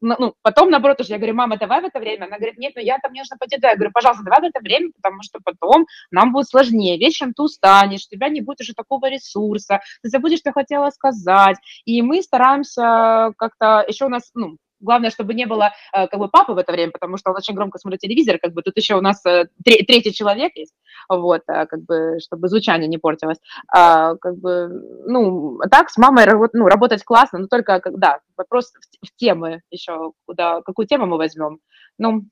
ну, 0.00 0.34
потом, 0.42 0.70
наоборот, 0.70 1.00
уже 1.00 1.12
я 1.12 1.18
говорю, 1.18 1.34
мама, 1.34 1.56
давай 1.56 1.80
в 1.80 1.84
это 1.84 1.98
время. 1.98 2.24
Она 2.24 2.36
говорит, 2.36 2.58
нет, 2.58 2.72
ну 2.76 2.82
я 2.82 2.98
там 2.98 3.12
не 3.12 3.20
нужно 3.20 3.36
пойти. 3.38 3.58
Я 3.60 3.74
говорю, 3.74 3.92
пожалуйста, 3.92 4.24
давай 4.24 4.40
в 4.40 4.44
это 4.44 4.60
время, 4.60 4.90
потому 4.94 5.22
что 5.22 5.40
потом 5.42 5.86
нам 6.10 6.32
будет 6.32 6.48
сложнее. 6.48 6.98
Вечером 6.98 7.32
ты 7.34 7.42
устанешь, 7.42 8.06
у 8.06 8.14
тебя 8.14 8.28
не 8.28 8.40
будет 8.40 8.60
уже 8.60 8.74
такого 8.74 9.08
ресурса, 9.08 9.80
ты 10.02 10.08
забудешь 10.08 10.38
что 10.38 10.52
хотела 10.52 10.90
сказать. 10.90 11.56
И 11.84 12.02
мы 12.02 12.22
стараемся 12.22 13.32
как-то, 13.36 13.84
еще 13.88 14.06
у 14.06 14.08
нас, 14.08 14.30
ну, 14.34 14.56
Главное, 14.80 15.10
чтобы 15.10 15.34
не 15.34 15.46
было 15.46 15.72
э, 15.92 16.06
как 16.06 16.20
бы 16.20 16.28
папы 16.28 16.52
в 16.52 16.58
это 16.58 16.72
время, 16.72 16.92
потому 16.92 17.16
что 17.16 17.30
он 17.30 17.36
очень 17.36 17.54
громко 17.54 17.78
смотрит 17.78 18.00
телевизор, 18.00 18.38
как 18.38 18.52
бы 18.52 18.62
тут 18.62 18.76
еще 18.76 18.94
у 18.96 19.00
нас 19.00 19.24
э, 19.24 19.46
третий 19.64 20.12
человек 20.12 20.52
есть, 20.56 20.74
вот, 21.08 21.42
э, 21.48 21.66
как 21.66 21.82
бы, 21.84 22.18
чтобы 22.20 22.48
звучание 22.48 22.88
не 22.88 22.98
портилось. 22.98 23.38
А, 23.68 24.16
как 24.16 24.36
бы, 24.38 24.68
ну, 25.06 25.58
так 25.70 25.90
с 25.90 25.96
мамой 25.96 26.26
ну, 26.52 26.66
работать 26.68 27.04
классно, 27.04 27.38
но 27.38 27.46
только, 27.46 27.80
когда 27.80 28.20
вопрос 28.36 28.72
в, 28.72 29.06
в 29.06 29.16
темы 29.16 29.62
еще, 29.70 30.12
куда, 30.26 30.60
какую 30.62 30.86
тему 30.86 31.06
мы 31.06 31.16
возьмем, 31.16 31.58
ну, 31.98 32.24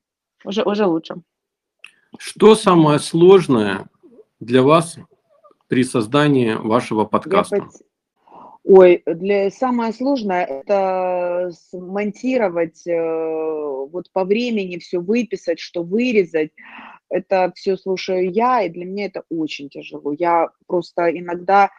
уже, 0.43 0.63
уже 0.63 0.85
лучше. 0.85 1.15
Что 2.17 2.55
самое 2.55 2.99
сложное 2.99 3.87
для 4.39 4.61
вас 4.61 4.97
при 5.67 5.83
создании 5.83 6.53
вашего 6.53 7.05
подкаста? 7.05 7.67
Ой, 8.67 9.03
для 9.05 9.51
самое 9.51 9.93
сложное 9.93 10.43
это 10.43 11.51
смонтировать, 11.69 12.85
э, 12.87 13.85
вот 13.91 14.11
по 14.11 14.25
времени 14.25 14.79
все 14.79 14.99
выписать, 14.99 15.59
что 15.59 15.83
вырезать. 15.83 16.49
Это 17.09 17.51
все 17.55 17.77
слушаю 17.77 18.31
я, 18.31 18.63
и 18.63 18.69
для 18.69 18.85
меня 18.85 19.05
это 19.05 19.23
очень 19.29 19.69
тяжело. 19.69 20.15
Я 20.17 20.49
просто 20.65 21.15
иногда 21.15 21.69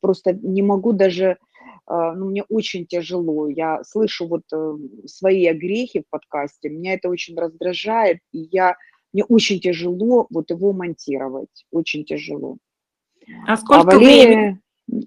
просто 0.00 0.32
не 0.32 0.62
могу 0.62 0.92
даже, 0.92 1.38
а, 1.86 2.12
ну, 2.14 2.26
мне 2.26 2.44
очень 2.44 2.86
тяжело. 2.86 3.48
Я 3.48 3.82
слышу 3.82 4.28
вот 4.28 4.42
э, 4.52 4.76
свои 5.06 5.46
огрехи 5.46 6.02
в 6.02 6.10
подкасте, 6.10 6.68
меня 6.68 6.94
это 6.94 7.08
очень 7.08 7.36
раздражает, 7.36 8.18
и 8.32 8.46
я, 8.52 8.76
мне 9.12 9.24
очень 9.24 9.60
тяжело 9.60 10.26
вот 10.30 10.50
его 10.50 10.72
монтировать, 10.72 11.66
очень 11.72 12.04
тяжело. 12.04 12.58
А 13.46 13.56
сколько 13.56 13.80
а 13.80 13.84
Валерия... 13.84 14.26
времени? 14.26 14.60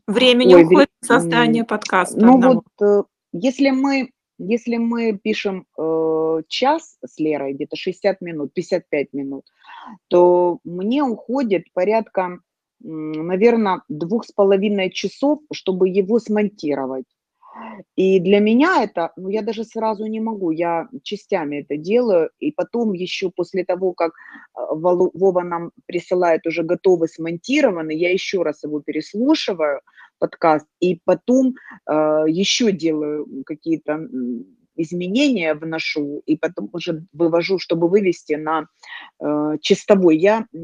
Времени 0.07 0.55
Ой, 0.55 0.63
уходит 0.63 0.89
в 1.01 1.05
создание 1.05 1.63
подкаста. 1.63 2.19
Ну 2.19 2.35
одного. 2.35 2.63
вот, 2.77 2.87
э, 2.87 3.03
если 3.33 3.71
мы, 3.71 4.11
если 4.37 4.77
мы 4.77 5.17
пишем 5.17 5.65
э, 5.77 6.41
час 6.47 6.97
с 7.03 7.19
Лерой, 7.19 7.53
где-то 7.53 7.75
60 7.75 8.21
минут, 8.21 8.53
55 8.53 9.13
минут, 9.13 9.45
то 10.07 10.59
мне 10.63 11.03
уходит 11.03 11.65
порядка, 11.73 12.39
наверное, 12.79 13.81
двух 13.89 14.25
с 14.25 14.31
половиной 14.31 14.91
часов, 14.91 15.39
чтобы 15.51 15.89
его 15.89 16.19
смонтировать. 16.19 17.05
И 17.95 18.19
для 18.19 18.39
меня 18.39 18.83
это, 18.83 19.11
ну, 19.17 19.29
я 19.29 19.41
даже 19.41 19.63
сразу 19.63 20.05
не 20.05 20.19
могу, 20.19 20.51
я 20.51 20.87
частями 21.03 21.61
это 21.61 21.77
делаю, 21.77 22.29
и 22.39 22.51
потом 22.51 22.93
еще 22.93 23.29
после 23.29 23.63
того, 23.65 23.93
как 23.93 24.11
э, 24.11 24.59
Вова 24.71 25.41
нам 25.43 25.71
присылает 25.85 26.47
уже 26.47 26.63
готовый 26.63 27.09
смонтированный, 27.09 27.97
я 27.97 28.11
еще 28.11 28.43
раз 28.43 28.63
его 28.63 28.81
переслушиваю, 28.81 29.81
подкаст, 30.21 30.67
и 30.79 30.99
потом 31.03 31.55
э, 31.89 32.23
еще 32.27 32.71
делаю 32.71 33.43
какие-то 33.45 34.07
изменения 34.75 35.53
вношу, 35.53 36.21
и 36.25 36.37
потом 36.37 36.69
уже 36.73 37.03
вывожу, 37.11 37.59
чтобы 37.59 37.89
вывести 37.89 38.33
на 38.33 38.67
э, 39.19 39.57
чистовой. 39.61 40.17
Я 40.17 40.45
э, 40.53 40.57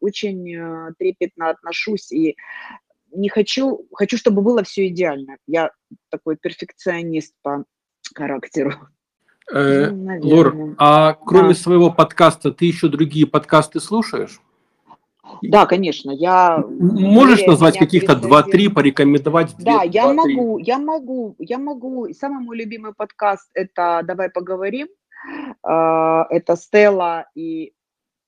очень 0.00 0.94
трепетно 0.98 1.50
отношусь 1.50 2.12
и 2.12 2.36
не 3.12 3.28
хочу, 3.28 3.86
хочу, 3.92 4.16
чтобы 4.16 4.42
было 4.42 4.62
все 4.62 4.88
идеально. 4.88 5.36
Я 5.46 5.70
такой 6.10 6.36
перфекционист 6.36 7.34
по 7.42 7.64
характеру. 8.14 8.74
Э, 9.52 9.90
ну, 9.90 10.18
Лор, 10.22 10.74
а 10.78 11.14
кроме 11.14 11.50
да. 11.50 11.54
своего 11.54 11.90
подкаста, 11.90 12.52
ты 12.52 12.66
еще 12.66 12.88
другие 12.88 13.26
подкасты 13.26 13.80
слушаешь? 13.80 14.40
Да, 15.40 15.66
конечно, 15.66 16.10
я... 16.10 16.58
Можешь 16.68 17.46
назвать 17.46 17.78
каких-то 17.78 18.14
два-три, 18.16 18.68
порекомендовать? 18.68 19.54
Да, 19.58 19.82
я 19.82 20.12
могу, 20.12 20.58
я 20.58 20.78
могу, 20.78 21.36
я 21.38 21.58
могу. 21.58 22.12
Самый 22.12 22.44
мой 22.44 22.56
любимый 22.56 22.92
подкаст– 22.94 23.48
это 23.54 24.02
«Давай 24.04 24.30
поговорим». 24.30 24.88
А, 25.62 26.26
это 26.28 26.56
Стелла 26.56 27.26
и 27.34 27.72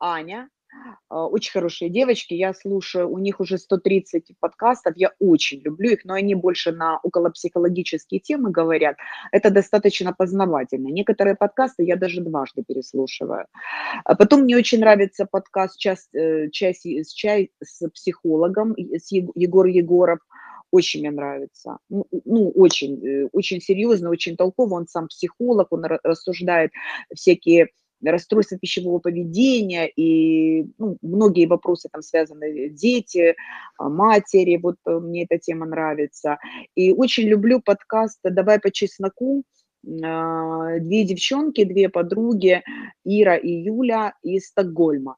Аня. 0.00 0.48
А, 1.08 1.26
очень 1.26 1.52
хорошие 1.52 1.90
девочки, 1.90 2.34
я 2.34 2.54
слушаю, 2.54 3.08
у 3.08 3.18
них 3.18 3.40
уже 3.40 3.58
130 3.58 4.32
подкастов, 4.40 4.94
я 4.96 5.12
очень 5.18 5.60
люблю 5.60 5.90
их, 5.90 6.04
но 6.04 6.14
они 6.14 6.34
больше 6.34 6.72
на 6.72 6.98
околопсихологические 6.98 8.20
темы 8.20 8.50
говорят. 8.50 8.96
Это 9.32 9.50
достаточно 9.50 10.12
познавательно. 10.12 10.88
Некоторые 10.88 11.36
подкасты 11.36 11.84
я 11.84 11.96
даже 11.96 12.20
дважды 12.20 12.64
переслушиваю. 12.66 13.46
А 14.04 14.14
потом 14.14 14.42
мне 14.42 14.56
очень 14.56 14.80
нравится 14.80 15.26
подкаст 15.30 15.78
«Час, 15.78 16.08
э, 16.12 16.50
час, 16.50 16.82
чай 17.14 17.50
с 17.62 17.88
психологом» 17.90 18.74
с 18.76 19.12
Егор 19.12 19.66
Егоров 19.66 20.18
очень 20.70 21.00
мне 21.00 21.12
нравится. 21.12 21.78
Ну, 21.88 22.06
ну, 22.24 22.50
очень, 22.50 23.06
э, 23.06 23.28
очень 23.30 23.60
серьезно, 23.60 24.10
очень 24.10 24.36
толково. 24.36 24.74
Он 24.74 24.88
сам 24.88 25.06
психолог, 25.06 25.68
он 25.70 25.84
рассуждает 26.02 26.72
всякие 27.14 27.68
расстройства 28.10 28.58
пищевого 28.58 28.98
поведения 28.98 29.86
и 29.88 30.66
ну, 30.78 30.98
многие 31.02 31.46
вопросы 31.46 31.88
там 31.90 32.02
связаны, 32.02 32.68
дети, 32.70 33.34
а, 33.78 33.88
матери, 33.88 34.58
вот 34.62 34.76
э, 34.86 34.98
мне 34.98 35.24
эта 35.24 35.38
тема 35.38 35.66
нравится. 35.66 36.38
И 36.74 36.92
очень 36.92 37.24
люблю 37.24 37.60
подкаст 37.60 38.18
«Давай 38.22 38.58
по 38.60 38.70
чесноку», 38.70 39.44
а, 40.02 40.78
две 40.78 41.04
девчонки, 41.04 41.64
две 41.64 41.88
подруги, 41.88 42.62
Ира 43.04 43.36
и 43.36 43.50
Юля 43.50 44.14
из 44.22 44.46
Стокгольма. 44.48 45.16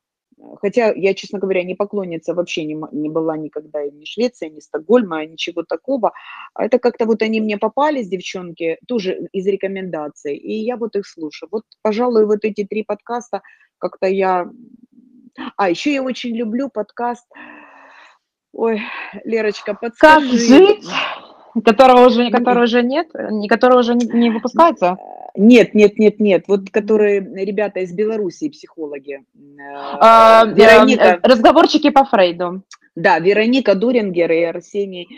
Хотя 0.61 0.93
я, 0.93 1.15
честно 1.15 1.39
говоря, 1.39 1.63
не 1.63 1.75
поклонница 1.75 2.35
вообще 2.35 2.65
не, 2.65 2.77
не 2.93 3.09
была 3.09 3.37
никогда 3.37 3.83
ни 3.85 4.05
Швеции, 4.05 4.49
ни 4.49 4.61
Стокгольма, 4.61 5.25
ничего 5.27 5.63
такого. 5.63 6.13
А 6.55 6.65
это 6.65 6.79
как-то 6.79 7.07
вот 7.07 7.23
они 7.23 7.41
мне 7.41 7.59
попались, 7.59 8.09
девчонки, 8.09 8.79
тоже 8.87 9.29
из 9.33 9.47
рекомендаций, 9.47 10.37
и 10.37 10.53
я 10.53 10.77
вот 10.77 10.97
их 10.97 11.07
слушаю. 11.07 11.49
Вот, 11.53 11.65
пожалуй, 11.83 12.27
вот 12.27 12.45
эти 12.45 12.65
три 12.65 12.83
подкаста 12.83 13.43
как-то 13.79 14.07
я... 14.07 14.49
А, 15.57 15.69
еще 15.71 15.93
я 15.93 16.03
очень 16.03 16.35
люблю 16.37 16.69
подкаст... 16.69 17.27
Ой, 18.53 18.81
Лерочка, 19.25 19.75
подскажи. 19.75 20.31
Как 20.31 20.39
жить? 20.39 20.87
Которого 21.63 22.07
уже, 22.07 22.31
которого 22.31 22.65
уже 22.65 22.83
нет, 22.83 23.09
которого 23.49 23.81
уже 23.81 23.95
не, 23.95 24.07
не 24.07 24.31
выпускается? 24.31 24.97
Нет, 25.37 25.75
нет, 25.75 25.99
нет, 25.99 26.21
нет. 26.21 26.45
Вот 26.49 26.71
которые 26.71 27.21
ребята 27.45 27.81
из 27.81 27.93
Белоруссии, 27.93 28.49
психологи. 28.49 29.25
А, 30.01 30.45
Вероника. 30.47 31.21
Разговорчики 31.23 31.91
по 31.91 32.05
Фрейду. 32.05 32.63
Да, 32.95 33.19
Вероника 33.19 33.75
Дурингер 33.75 34.33
и 34.33 34.43
Арсений 34.43 35.09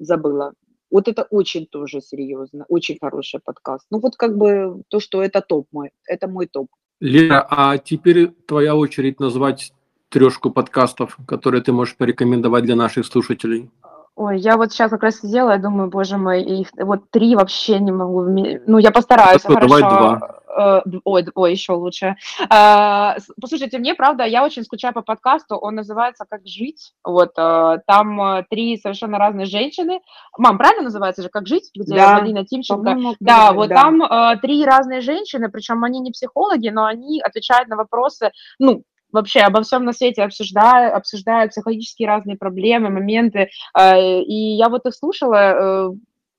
забыла. 0.00 0.52
Вот 0.90 1.06
это 1.06 1.24
очень 1.30 1.66
тоже 1.66 2.00
серьезно, 2.00 2.64
очень 2.68 2.96
хороший 2.98 3.40
подкаст. 3.44 3.86
Ну 3.90 4.00
вот 4.00 4.16
как 4.16 4.38
бы 4.38 4.82
то, 4.88 5.00
что 5.00 5.22
это 5.22 5.42
топ 5.42 5.66
мой, 5.70 5.90
это 6.06 6.28
мой 6.28 6.46
топ. 6.46 6.68
Лера, 7.00 7.46
а 7.50 7.76
теперь 7.78 8.28
твоя 8.46 8.74
очередь 8.74 9.20
назвать 9.20 9.72
трешку 10.08 10.50
подкастов, 10.50 11.18
которые 11.26 11.62
ты 11.62 11.72
можешь 11.72 11.96
порекомендовать 11.96 12.64
для 12.64 12.74
наших 12.74 13.04
слушателей. 13.04 13.70
Ой, 14.18 14.40
я 14.40 14.56
вот 14.56 14.72
сейчас 14.72 14.90
как 14.90 15.04
раз 15.04 15.20
сидела, 15.20 15.52
я 15.52 15.58
думаю, 15.58 15.90
боже 15.90 16.16
мой, 16.16 16.42
их 16.42 16.70
вот 16.76 17.08
три 17.12 17.36
вообще 17.36 17.78
не 17.78 17.92
могу. 17.92 18.22
Ну, 18.22 18.78
я 18.78 18.90
постараюсь. 18.90 19.42
Хорошо, 19.42 19.60
давай 19.60 19.80
два. 19.80 20.40
Э, 20.58 20.80
ой, 21.04 21.24
ой, 21.36 21.52
еще 21.52 21.74
лучше. 21.74 22.16
А, 22.48 23.16
послушайте, 23.40 23.78
мне, 23.78 23.94
правда, 23.94 24.24
я 24.24 24.44
очень 24.44 24.64
скучаю 24.64 24.92
по 24.92 25.02
подкасту, 25.02 25.54
он 25.54 25.76
называется 25.76 26.24
«Как 26.28 26.44
жить». 26.44 26.94
Вот, 27.04 27.34
э, 27.38 27.78
там 27.86 28.20
э, 28.20 28.44
три 28.50 28.76
совершенно 28.78 29.18
разные 29.18 29.46
женщины. 29.46 30.00
Мам, 30.36 30.58
правильно 30.58 30.82
называется 30.82 31.22
же 31.22 31.28
«Как 31.28 31.46
жить», 31.46 31.70
где 31.72 31.94
да. 31.94 32.18
Марина 32.18 32.44
Тимченко? 32.44 33.14
Да, 33.20 33.52
вот 33.52 33.68
да. 33.68 33.74
там 33.76 34.38
три 34.40 34.64
разные 34.64 35.00
женщины, 35.00 35.48
причем 35.48 35.84
они 35.84 36.00
не 36.00 36.10
психологи, 36.10 36.70
но 36.70 36.86
они 36.86 37.20
отвечают 37.20 37.68
на 37.68 37.76
вопросы, 37.76 38.32
ну, 38.58 38.82
вообще 39.12 39.40
обо 39.40 39.62
всем 39.62 39.84
на 39.84 39.92
свете 39.92 40.22
обсуждаю, 40.22 40.96
обсуждают 40.96 41.52
психологические 41.52 42.08
разные 42.08 42.36
проблемы, 42.36 42.90
моменты. 42.90 43.50
И 43.76 44.56
я 44.56 44.68
вот 44.68 44.86
их 44.86 44.94
слушала, 44.94 45.92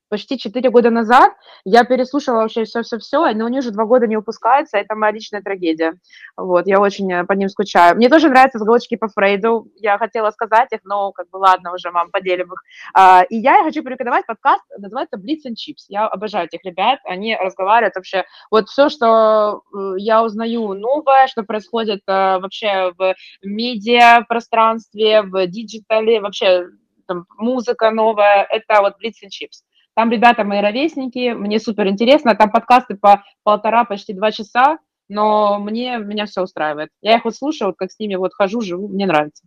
почти 0.09 0.37
4 0.37 0.69
года 0.69 0.89
назад 0.89 1.33
я 1.65 1.83
переслушала 1.83 2.41
вообще 2.41 2.63
все-все-все, 2.63 3.31
но 3.33 3.45
они 3.45 3.59
уже 3.59 3.71
два 3.71 3.85
года 3.85 4.07
не 4.07 4.17
выпускаются, 4.17 4.77
это 4.77 4.95
моя 4.95 5.13
личная 5.13 5.41
трагедия. 5.41 5.93
Вот, 6.35 6.67
я 6.67 6.79
очень 6.79 7.11
э, 7.11 7.25
по 7.25 7.33
ним 7.33 7.49
скучаю. 7.49 7.95
Мне 7.95 8.09
тоже 8.09 8.29
нравятся 8.29 8.59
заголочки 8.59 8.95
по 8.95 9.07
Фрейду, 9.07 9.67
я 9.75 9.97
хотела 9.97 10.31
сказать 10.31 10.69
их, 10.71 10.79
но 10.83 11.11
как 11.11 11.29
бы 11.29 11.37
ладно 11.37 11.73
уже, 11.73 11.91
мам, 11.91 12.09
поделим 12.11 12.53
их. 12.53 12.63
А, 12.93 13.23
и 13.23 13.37
я 13.37 13.63
хочу 13.63 13.83
порекомендовать 13.83 14.25
подкаст, 14.25 14.63
называется 14.77 15.17
Blitz 15.17 15.47
and 15.47 15.53
Chips. 15.53 15.85
Я 15.87 16.07
обожаю 16.07 16.47
этих 16.47 16.63
ребят, 16.65 16.99
они 17.05 17.35
разговаривают 17.35 17.95
вообще, 17.95 18.25
вот 18.51 18.69
все, 18.69 18.89
что 18.89 19.61
э, 19.73 19.93
я 19.97 20.23
узнаю 20.23 20.73
новое, 20.73 21.27
что 21.27 21.43
происходит 21.43 22.01
э, 22.07 22.39
вообще 22.39 22.93
в 22.97 23.15
медиа 23.43 24.25
пространстве, 24.27 25.21
в 25.21 25.47
digital 25.47 26.05
е, 26.05 26.21
вообще 26.21 26.67
там, 27.09 27.25
музыка 27.37 27.91
новая, 27.91 28.45
это 28.49 28.81
вот 28.81 28.93
Blitz 29.01 29.25
and 29.25 29.29
Chips. 29.29 29.63
Там 29.99 30.11
ребята 30.11 30.45
мои 30.45 30.61
ровесники, 30.61 31.33
мне 31.33 31.59
супер 31.59 31.89
интересно, 31.89 32.33
там 32.33 32.51
подкасты 32.51 32.95
по 32.95 33.25
полтора, 33.43 33.83
почти 33.83 34.13
два 34.13 34.31
часа, 34.31 34.77
но 35.09 35.59
мне, 35.59 35.97
меня 35.97 36.25
все 36.25 36.41
устраивает. 36.41 36.87
Я 37.01 37.17
их 37.17 37.25
вот 37.25 37.35
слушаю, 37.35 37.67
вот 37.67 37.75
как 37.77 37.91
с 37.91 37.99
ними 37.99 38.15
вот 38.15 38.33
хожу, 38.33 38.61
живу, 38.61 38.87
мне 38.87 39.05
нравится. 39.05 39.43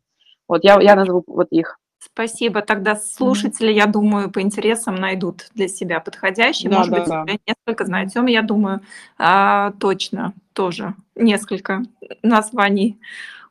Вот 0.47 0.62
я, 0.62 0.78
я 0.82 0.94
назову 0.94 1.25
вот 1.26 1.47
их. 1.52 1.78
Спасибо. 1.99 2.61
Тогда 2.61 2.97
слушатели, 2.97 3.71
mm-hmm. 3.71 3.76
я 3.76 3.87
думаю, 3.87 4.30
по 4.30 4.42
интересам 4.42 4.97
найдут 4.97 5.47
для 5.54 5.68
себя 5.68 6.00
подходящие. 6.00 6.68
Да, 6.68 6.76
Может 6.76 6.92
да, 6.92 6.99
быть, 6.99 7.09
да. 7.09 7.25
несколько 7.47 7.87
знают. 7.87 8.12
Тёма, 8.12 8.28
я 8.28 8.42
думаю, 8.42 8.82
а, 9.16 9.73
точно 9.80 10.35
тоже 10.52 10.92
несколько 11.16 11.82
названий 12.23 13.00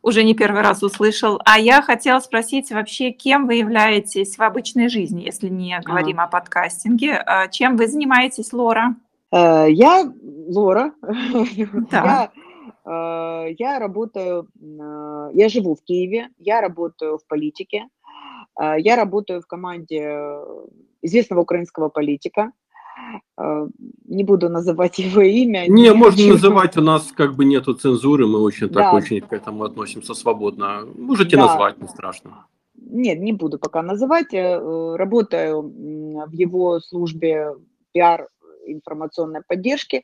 уже 0.02 0.24
не 0.24 0.34
первый 0.34 0.62
раз 0.62 0.84
услышал. 0.84 1.40
А 1.46 1.60
я 1.60 1.82
хотела 1.82 2.20
спросить 2.20 2.72
вообще, 2.72 3.12
кем 3.12 3.48
вы 3.48 3.56
являетесь 3.56 4.38
в 4.38 4.42
обычной 4.42 4.90
жизни, 4.90 5.24
если 5.24 5.50
не 5.50 5.80
говорим 5.80 6.20
а. 6.20 6.24
о 6.24 6.28
подкастинге? 6.28 7.14
А 7.18 7.48
чем 7.48 7.78
вы 7.78 7.88
занимаетесь, 7.88 8.54
Лора? 8.54 8.96
Э, 9.32 9.66
я 9.70 10.12
Лора. 10.48 10.94
Да. 11.92 12.32
Я, 12.86 13.46
э, 13.46 13.54
я 13.58 13.80
работаю, 13.80 14.48
э, 14.60 15.30
я 15.34 15.50
живу 15.50 15.76
в 15.76 15.84
Киеве, 15.84 16.30
я 16.40 16.62
работаю 16.62 17.18
в 17.18 17.26
политике, 17.28 17.88
я 18.60 18.98
работаю 18.98 19.42
в 19.42 19.48
команде 19.48 20.04
известного 21.02 21.42
украинского 21.42 21.88
политика. 21.88 22.52
А, 23.38 23.68
не 24.06 24.24
буду 24.24 24.50
называть 24.50 25.00
его 25.00 25.22
имя. 25.22 25.68
Не, 25.68 25.84
не 25.84 25.94
можно 25.94 26.18
хочу. 26.18 26.34
называть, 26.34 26.78
у 26.78 26.82
нас 26.82 27.12
как 27.12 27.36
бы 27.36 27.46
нету 27.46 27.74
цензуры, 27.74 28.28
мы 28.28 28.40
очень 28.40 28.68
да. 28.70 28.84
так 28.84 28.94
очень 28.94 29.22
к 29.22 29.34
этому 29.34 29.64
относимся 29.64 30.14
свободно. 30.14 30.86
Можете 30.98 31.36
да. 31.38 31.48
назвать, 31.48 31.82
не 31.82 31.88
страшно. 31.88 32.46
Нет, 32.76 33.20
не 33.20 33.34
буду 33.34 33.60
пока 33.60 33.82
называть. 33.82 34.34
Э, 34.34 34.96
работаю 34.96 35.62
в 35.62 36.32
его 36.32 36.80
службе 36.80 37.56
пиар 37.94 38.28
информационной 38.66 39.42
поддержки. 39.48 40.04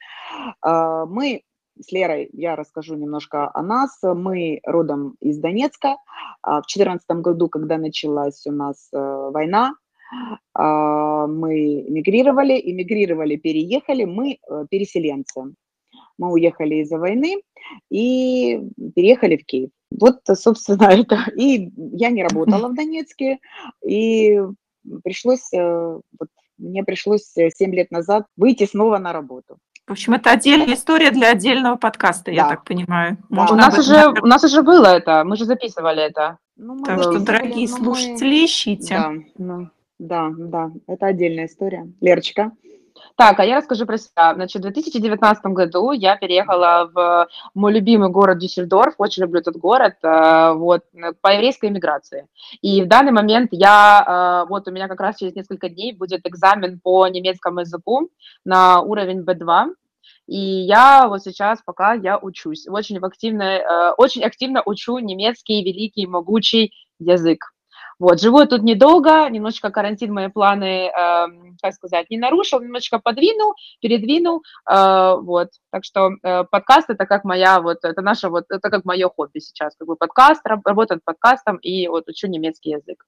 А, 0.62 1.06
мы 1.06 1.44
с 1.80 1.92
Лерой, 1.92 2.30
я 2.34 2.56
расскажу 2.56 2.96
немножко 2.96 3.50
о 3.54 3.62
нас. 3.62 4.00
Мы 4.02 4.60
родом 4.64 5.16
из 5.20 5.38
Донецка. 5.38 5.98
А, 6.42 6.62
в 6.62 6.68
2014 6.68 7.10
году, 7.22 7.50
когда 7.50 7.78
началась 7.78 8.46
у 8.46 8.52
нас 8.52 8.90
э, 8.94 8.98
война, 8.98 9.74
мы 10.56 11.86
мигрировали, 11.90 12.60
эмигрировали, 12.60 13.36
переехали, 13.36 14.06
мы 14.06 14.40
э, 14.50 14.66
переселенцы. 14.70 15.54
Мы 16.18 16.32
уехали 16.32 16.76
из-за 16.76 16.98
войны 16.98 17.42
и 17.90 18.60
переехали 18.96 19.38
в 19.38 19.46
Киев. 19.46 19.70
Вот, 19.92 20.22
собственно, 20.34 20.84
это. 20.92 21.26
И 21.36 21.72
я 21.76 22.10
не 22.10 22.24
работала 22.24 22.70
в 22.70 22.76
Донецке, 22.76 23.40
и 23.86 24.40
пришлось, 25.04 25.54
э, 25.54 26.00
вот, 26.20 26.30
мне 26.58 26.84
пришлось 26.84 27.34
7 27.34 27.76
лет 27.76 27.92
назад 27.92 28.26
выйти 28.36 28.66
снова 28.66 28.98
на 28.98 29.14
работу. 29.14 29.58
В 29.88 29.92
общем, 29.92 30.16
это 30.16 30.32
отдельная 30.32 30.74
история 30.74 31.12
для 31.12 31.30
отдельного 31.30 31.78
подкаста, 31.78 32.26
да. 32.26 32.32
я 32.32 32.50
так 32.50 32.66
понимаю. 32.66 33.18
Да. 33.30 33.48
У, 33.50 33.56
нас 33.56 33.78
уже, 33.78 34.10
у 34.22 34.26
нас 34.26 34.44
уже 34.44 34.62
было 34.62 34.88
это, 34.88 35.24
мы 35.24 35.38
же 35.38 35.46
записывали 35.46 36.04
это. 36.04 36.40
Ну, 36.58 36.84
так 36.84 37.02
что, 37.02 37.20
дорогие 37.20 37.68
слушатели, 37.70 38.46
ищите. 38.46 38.96
Да, 38.96 39.14
да. 39.38 39.72
Да, 40.00 40.32
да, 40.38 40.72
это 40.88 41.08
отдельная 41.08 41.46
история. 41.46 41.92
Лерочка. 42.02 42.52
Так, 43.16 43.40
а 43.40 43.46
я 43.46 43.58
расскажу 43.58 43.86
про 43.86 43.98
себя. 43.98 44.34
Значит, 44.34 44.62
в 44.62 44.66
2019 44.66 45.46
году 45.48 45.92
я 45.92 46.16
переехала 46.18 46.90
в 46.94 47.28
мой 47.54 47.74
любимый 47.74 48.10
город 48.10 48.40
Дюссельдорф, 48.40 48.96
очень 48.98 49.24
люблю 49.24 49.40
этот 49.40 49.58
город, 49.58 49.96
э, 50.04 50.54
вот, 50.54 50.84
по 51.22 51.34
еврейской 51.34 51.70
иммиграции. 51.70 52.28
И 52.62 52.82
в 52.84 52.88
данный 52.88 53.12
момент 53.12 53.50
я, 53.52 54.44
э, 54.46 54.50
вот 54.50 54.68
у 54.68 54.72
меня 54.72 54.88
как 54.88 55.00
раз 55.00 55.18
через 55.18 55.36
несколько 55.36 55.70
дней 55.70 55.94
будет 55.94 56.26
экзамен 56.26 56.80
по 56.80 57.08
немецкому 57.08 57.62
языку 57.62 58.10
на 58.46 58.82
уровень 58.82 59.22
B2, 59.22 59.74
и 60.28 60.40
я 60.40 61.08
вот 61.08 61.24
сейчас 61.24 61.62
пока 61.66 61.94
я 61.94 62.18
учусь, 62.18 62.68
очень 62.68 62.98
активно, 62.98 63.44
э, 63.44 63.92
очень 63.98 64.24
активно 64.24 64.62
учу 64.66 65.00
немецкий 65.00 65.64
великий 65.64 66.06
могучий 66.06 66.74
язык. 67.00 67.54
Вот, 68.00 68.22
живу 68.22 68.40
я 68.40 68.46
тут 68.46 68.64
недолго, 68.64 69.28
немножечко 69.30 69.72
карантин 69.72 70.14
мои 70.14 70.28
планы, 70.28 70.88
э, 70.88 70.92
как 71.62 71.74
сказать, 71.74 72.10
не 72.10 72.18
нарушил, 72.18 72.60
немножечко 72.62 73.00
подвинул, 73.00 73.56
передвинул, 73.82 74.44
э, 74.70 75.16
вот. 75.20 75.50
Так 75.72 75.84
что 75.84 76.12
э, 76.22 76.44
подкаст 76.44 76.90
это 76.90 77.06
как 77.06 77.24
моя, 77.24 77.60
вот, 77.60 77.80
это 77.84 78.02
наше, 78.02 78.30
вот, 78.30 78.46
это 78.50 78.70
как 78.70 78.86
мое 78.86 79.10
хобби 79.10 79.40
сейчас, 79.40 79.76
как 79.78 79.88
бы 79.88 79.96
подкаст, 79.96 80.42
работаю 80.46 80.98
над 80.98 81.04
подкастом 81.06 81.58
и 81.58 81.88
вот 81.88 82.08
учу 82.08 82.28
немецкий 82.28 82.72
язык. 82.72 83.04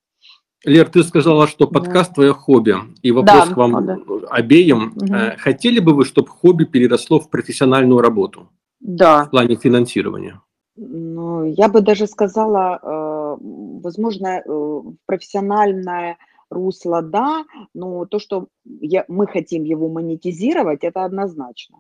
Лер, 0.65 0.89
ты 0.89 1.03
сказала, 1.03 1.47
что 1.47 1.67
подкаст 1.67 2.09
да. 2.09 2.15
твое 2.15 2.33
хобби. 2.33 2.75
И 3.01 3.11
вопрос 3.11 3.47
да, 3.47 3.53
к 3.53 3.57
вам 3.57 3.85
да. 3.85 3.97
обеим. 4.29 4.93
Угу. 4.97 5.37
Хотели 5.37 5.79
бы 5.79 5.93
вы, 5.93 6.03
чтобы 6.03 6.27
хобби 6.27 6.65
переросло 6.65 7.19
в 7.21 7.29
профессиональную 7.29 8.01
работу? 8.01 8.49
Да. 8.81 9.25
В 9.25 9.29
плане 9.29 9.55
финансирования? 9.55 10.41
Ну, 10.75 11.43
я 11.45 11.67
бы 11.67 11.81
даже 11.81 12.07
сказала, 12.07 12.79
э, 12.81 13.08
возможно, 13.39 14.41
э, 14.45 14.81
профессиональное 15.05 16.17
русло, 16.49 17.01
да, 17.01 17.45
но 17.73 18.05
то, 18.05 18.19
что 18.19 18.47
я, 18.65 19.05
мы 19.07 19.27
хотим 19.27 19.63
его 19.63 19.89
монетизировать, 19.89 20.83
это 20.83 21.05
однозначно. 21.05 21.79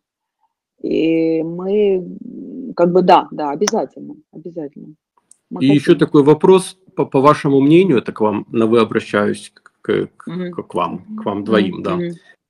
И 0.81 1.43
мы, 1.43 2.17
как 2.75 2.91
бы, 2.91 3.01
да, 3.01 3.27
да, 3.31 3.51
обязательно, 3.51 4.15
обязательно. 4.31 4.95
Мы 5.49 5.63
И 5.63 5.67
хотим. 5.67 5.75
еще 5.75 5.95
такой 5.95 6.23
вопрос, 6.23 6.77
по, 6.95 7.05
по 7.05 7.19
вашему 7.19 7.59
мнению, 7.59 7.97
это 7.97 8.11
к 8.11 8.21
вам, 8.21 8.45
на 8.51 8.67
вы 8.67 8.79
обращаюсь, 8.79 9.51
к, 9.53 9.71
к, 9.81 10.09
угу. 10.27 10.63
к 10.63 10.73
вам, 10.75 11.17
к 11.17 11.25
вам 11.25 11.43
двоим, 11.43 11.75
угу. 11.75 11.83
да. 11.83 11.99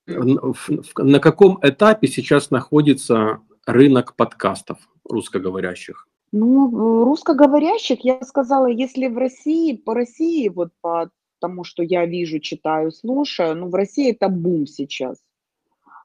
Угу. 0.08 0.56
На 0.98 1.20
каком 1.20 1.60
этапе 1.62 2.08
сейчас 2.08 2.52
находится 2.52 3.40
рынок 3.66 4.16
подкастов 4.16 4.78
русскоговорящих? 5.08 6.09
Ну, 6.32 7.04
русскоговорящих, 7.06 8.04
я 8.04 8.22
сказала, 8.22 8.68
если 8.68 9.08
в 9.08 9.18
России, 9.18 9.76
по 9.76 9.94
России, 9.94 10.50
вот 10.50 10.70
по 10.82 11.10
тому, 11.40 11.64
что 11.64 11.84
я 11.84 12.06
вижу, 12.06 12.40
читаю, 12.40 12.92
слушаю, 12.92 13.56
ну, 13.56 13.70
в 13.70 13.76
России 13.76 14.12
это 14.12 14.30
бум 14.30 14.68
сейчас 14.68 15.18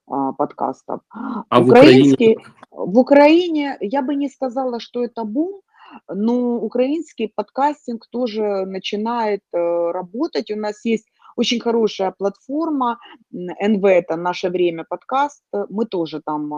а, 0.06 0.32
подкастов. 0.32 1.00
А 1.10 1.60
в 1.60 1.68
Украине? 1.68 2.36
В 2.70 2.98
Украине 2.98 3.76
я 3.80 4.02
бы 4.02 4.14
не 4.14 4.28
сказала, 4.28 4.80
что 4.80 5.04
это 5.04 5.24
бум, 5.24 5.60
но 6.08 6.56
украинский 6.56 7.30
подкастинг 7.34 8.06
тоже 8.10 8.64
начинает 8.66 9.42
э, 9.52 9.58
работать. 9.92 10.50
У 10.50 10.56
нас 10.56 10.84
есть 10.84 11.06
очень 11.36 11.60
хорошая 11.60 12.12
платформа. 12.16 12.98
НВ– 13.30 13.84
это 13.84 14.16
«Наше 14.16 14.48
время» 14.48 14.84
подкаст. 14.88 15.42
Мы 15.68 15.86
тоже 15.86 16.20
там, 16.24 16.48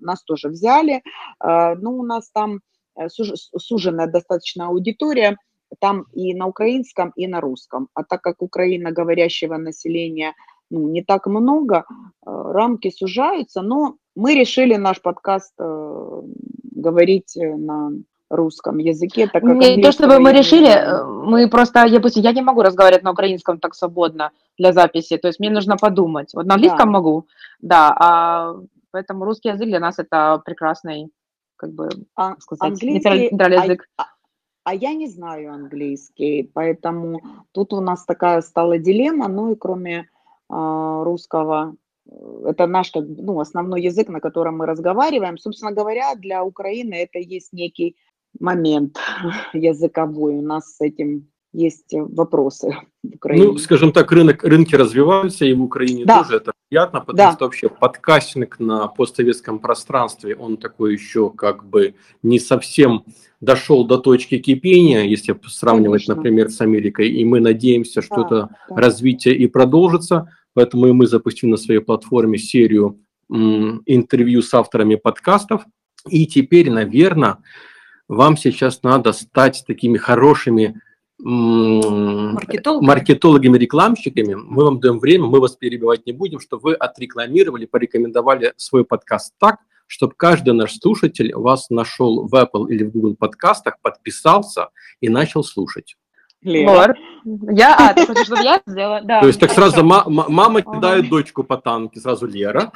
нас 0.00 0.22
тоже 0.22 0.48
взяли. 0.48 1.02
Но 1.40 1.90
у 1.92 2.04
нас 2.04 2.30
там 2.30 2.60
суженная 3.08 4.06
достаточно 4.06 4.66
аудитория– 4.66 5.36
там 5.80 6.06
и 6.12 6.34
на 6.34 6.46
украинском, 6.46 7.12
и 7.16 7.26
на 7.26 7.40
русском. 7.40 7.88
А 7.94 8.04
так 8.04 8.22
как 8.22 8.42
украиноговорящего 8.42 9.56
населения 9.56 10.34
ну, 10.70 10.88
не 10.88 11.02
так 11.02 11.26
много, 11.26 11.76
э, 11.76 11.82
рамки 12.26 12.90
сужаются, 12.90 13.62
но 13.62 13.96
мы 14.16 14.34
решили 14.34 14.76
наш 14.76 15.00
подкаст 15.00 15.52
э, 15.58 16.22
говорить 16.74 17.36
э, 17.36 17.54
на 17.54 17.90
русском 18.30 18.78
языке, 18.78 19.28
так 19.32 19.42
как 19.42 19.56
Не 19.56 19.82
то, 19.82 19.92
чтобы 19.92 20.18
мы 20.18 20.32
решили, 20.32 20.68
мы 21.26 21.48
просто, 21.48 21.84
я, 21.84 22.00
я 22.02 22.32
не 22.32 22.42
могу 22.42 22.62
разговаривать 22.62 23.04
на 23.04 23.12
украинском 23.12 23.58
так 23.60 23.74
свободно 23.74 24.30
для 24.58 24.72
записи, 24.72 25.18
то 25.18 25.28
есть 25.28 25.38
мне 25.38 25.50
нужно 25.50 25.76
подумать. 25.76 26.34
Вот 26.34 26.46
на 26.46 26.54
английском 26.54 26.86
да. 26.86 26.92
могу, 26.92 27.26
да, 27.60 27.94
а 27.96 28.56
поэтому 28.90 29.24
русский 29.24 29.50
язык 29.50 29.68
для 29.68 29.78
нас 29.78 29.98
это 29.98 30.40
прекрасный, 30.44 31.10
как 31.56 31.72
бы, 31.72 31.88
а, 32.14 32.36
сказать, 32.40 32.72
английский, 32.72 33.30
нейтральный 33.30 33.62
язык. 33.64 33.88
А, 33.96 34.06
а 34.64 34.74
я 34.74 34.94
не 34.94 35.08
знаю 35.08 35.52
английский, 35.52 36.50
поэтому 36.54 37.20
тут 37.52 37.72
у 37.72 37.80
нас 37.80 38.04
такая 38.04 38.40
стала 38.40 38.78
дилемма, 38.78 39.28
ну 39.28 39.52
и 39.52 39.56
кроме 39.56 40.08
э, 40.50 41.02
русского, 41.04 41.76
это 42.44 42.66
наш 42.66 42.90
как, 42.90 43.04
ну, 43.06 43.40
основной 43.40 43.82
язык, 43.82 44.08
на 44.08 44.20
котором 44.20 44.58
мы 44.58 44.66
разговариваем. 44.66 45.38
Собственно 45.38 45.72
говоря, 45.72 46.14
для 46.14 46.44
Украины 46.44 46.94
это 46.94 47.18
есть 47.18 47.52
некий 47.52 47.96
момент 48.38 48.98
языковой. 49.52 50.34
У 50.34 50.42
нас 50.42 50.76
с 50.76 50.80
этим 50.80 51.28
есть 51.54 51.92
вопросы 51.92 52.76
в 53.02 53.14
Украине. 53.14 53.46
Ну, 53.46 53.58
скажем 53.58 53.92
так, 53.92 54.10
рынок, 54.10 54.42
рынки 54.42 54.74
развиваются, 54.74 55.44
и 55.44 55.54
в 55.54 55.62
Украине 55.62 56.04
да. 56.04 56.22
тоже 56.22 56.36
это 56.36 56.52
приятно, 56.68 57.00
потому 57.00 57.16
да. 57.16 57.32
что 57.32 57.44
вообще 57.44 57.68
подкастинг 57.68 58.58
на 58.58 58.88
постсоветском 58.88 59.60
пространстве, 59.60 60.34
он 60.34 60.56
такой 60.56 60.94
еще 60.94 61.30
как 61.30 61.64
бы 61.64 61.94
не 62.22 62.40
совсем 62.40 63.04
дошел 63.40 63.84
до 63.84 63.98
точки 63.98 64.38
кипения, 64.38 65.04
если 65.04 65.38
сравнивать, 65.46 66.02
Конечно. 66.02 66.16
например, 66.16 66.50
с 66.50 66.60
Америкой, 66.60 67.08
и 67.08 67.24
мы 67.24 67.40
надеемся, 67.40 68.02
что 68.02 68.16
да, 68.16 68.26
это 68.26 68.48
да. 68.68 68.76
развитие 68.76 69.36
и 69.36 69.46
продолжится, 69.46 70.28
поэтому 70.54 70.88
и 70.88 70.92
мы 70.92 71.06
запустим 71.06 71.50
на 71.50 71.56
своей 71.56 71.80
платформе 71.80 72.38
серию 72.38 72.98
м, 73.30 73.82
интервью 73.86 74.42
с 74.42 74.52
авторами 74.54 74.96
подкастов, 74.96 75.64
и 76.08 76.26
теперь, 76.26 76.70
наверное, 76.70 77.38
вам 78.08 78.36
сейчас 78.36 78.82
надо 78.82 79.12
стать 79.12 79.64
такими 79.66 79.98
хорошими 79.98 80.80
маркетологами. 81.18 82.86
маркетологами, 82.86 83.58
рекламщиками. 83.58 84.34
Мы 84.34 84.64
вам 84.64 84.80
даем 84.80 84.98
время, 84.98 85.26
мы 85.26 85.40
вас 85.40 85.56
перебивать 85.56 86.06
не 86.06 86.12
будем, 86.12 86.40
чтобы 86.40 86.62
вы 86.62 86.74
отрекламировали, 86.74 87.66
порекомендовали 87.66 88.52
свой 88.56 88.84
подкаст 88.84 89.34
так, 89.38 89.58
чтобы 89.86 90.14
каждый 90.16 90.54
наш 90.54 90.74
слушатель 90.78 91.34
вас 91.34 91.70
нашел 91.70 92.26
в 92.26 92.34
Apple 92.34 92.68
или 92.68 92.84
в 92.84 92.90
Google 92.90 93.16
подкастах, 93.16 93.78
подписался 93.80 94.68
и 95.00 95.08
начал 95.08 95.44
слушать. 95.44 95.96
Лера. 96.42 96.94
Я, 97.24 97.74
а, 97.74 97.94
ты 97.94 98.06
хочешь, 98.06 98.26
чтобы 98.26 98.42
я 98.42 98.60
сделала? 98.66 99.00
Да. 99.02 99.20
То 99.20 99.28
есть 99.28 99.40
так 99.40 99.50
сразу 99.50 99.82
мама 99.82 100.62
кидает 100.62 101.08
дочку 101.08 101.42
по 101.42 101.56
танке, 101.56 102.00
сразу 102.00 102.26
Лера. 102.26 102.70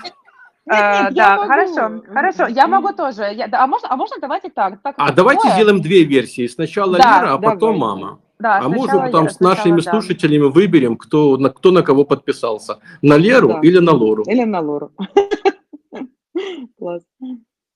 А, 0.70 1.10
да, 1.10 1.46
хорошо, 1.46 2.02
хорошо. 2.12 2.46
Я 2.46 2.66
могу 2.66 2.92
тоже. 2.92 3.24
а, 3.52 3.66
можно, 3.66 3.88
а 3.90 3.96
можно 3.96 4.16
давайте 4.20 4.50
так? 4.50 4.78
а 4.82 5.12
давайте 5.12 5.50
сделаем 5.50 5.80
две 5.80 6.04
версии. 6.04 6.46
Сначала 6.46 6.96
Лера, 6.96 7.34
а 7.34 7.38
потом 7.38 7.78
мама. 7.78 8.20
Да, 8.38 8.58
а 8.58 8.68
можем 8.68 9.10
там 9.10 9.28
с 9.28 9.40
нашими 9.40 9.80
сначала, 9.80 10.00
слушателями 10.00 10.44
да. 10.44 10.48
выберем, 10.48 10.96
кто 10.96 11.36
на, 11.36 11.50
кто 11.50 11.72
на 11.72 11.82
кого 11.82 12.04
подписался. 12.04 12.78
На 13.02 13.16
Леру 13.16 13.48
да. 13.48 13.60
или 13.62 13.78
на 13.78 13.92
Лору? 13.92 14.22
Или 14.24 14.44
на 14.44 14.60
Лору. 14.60 14.92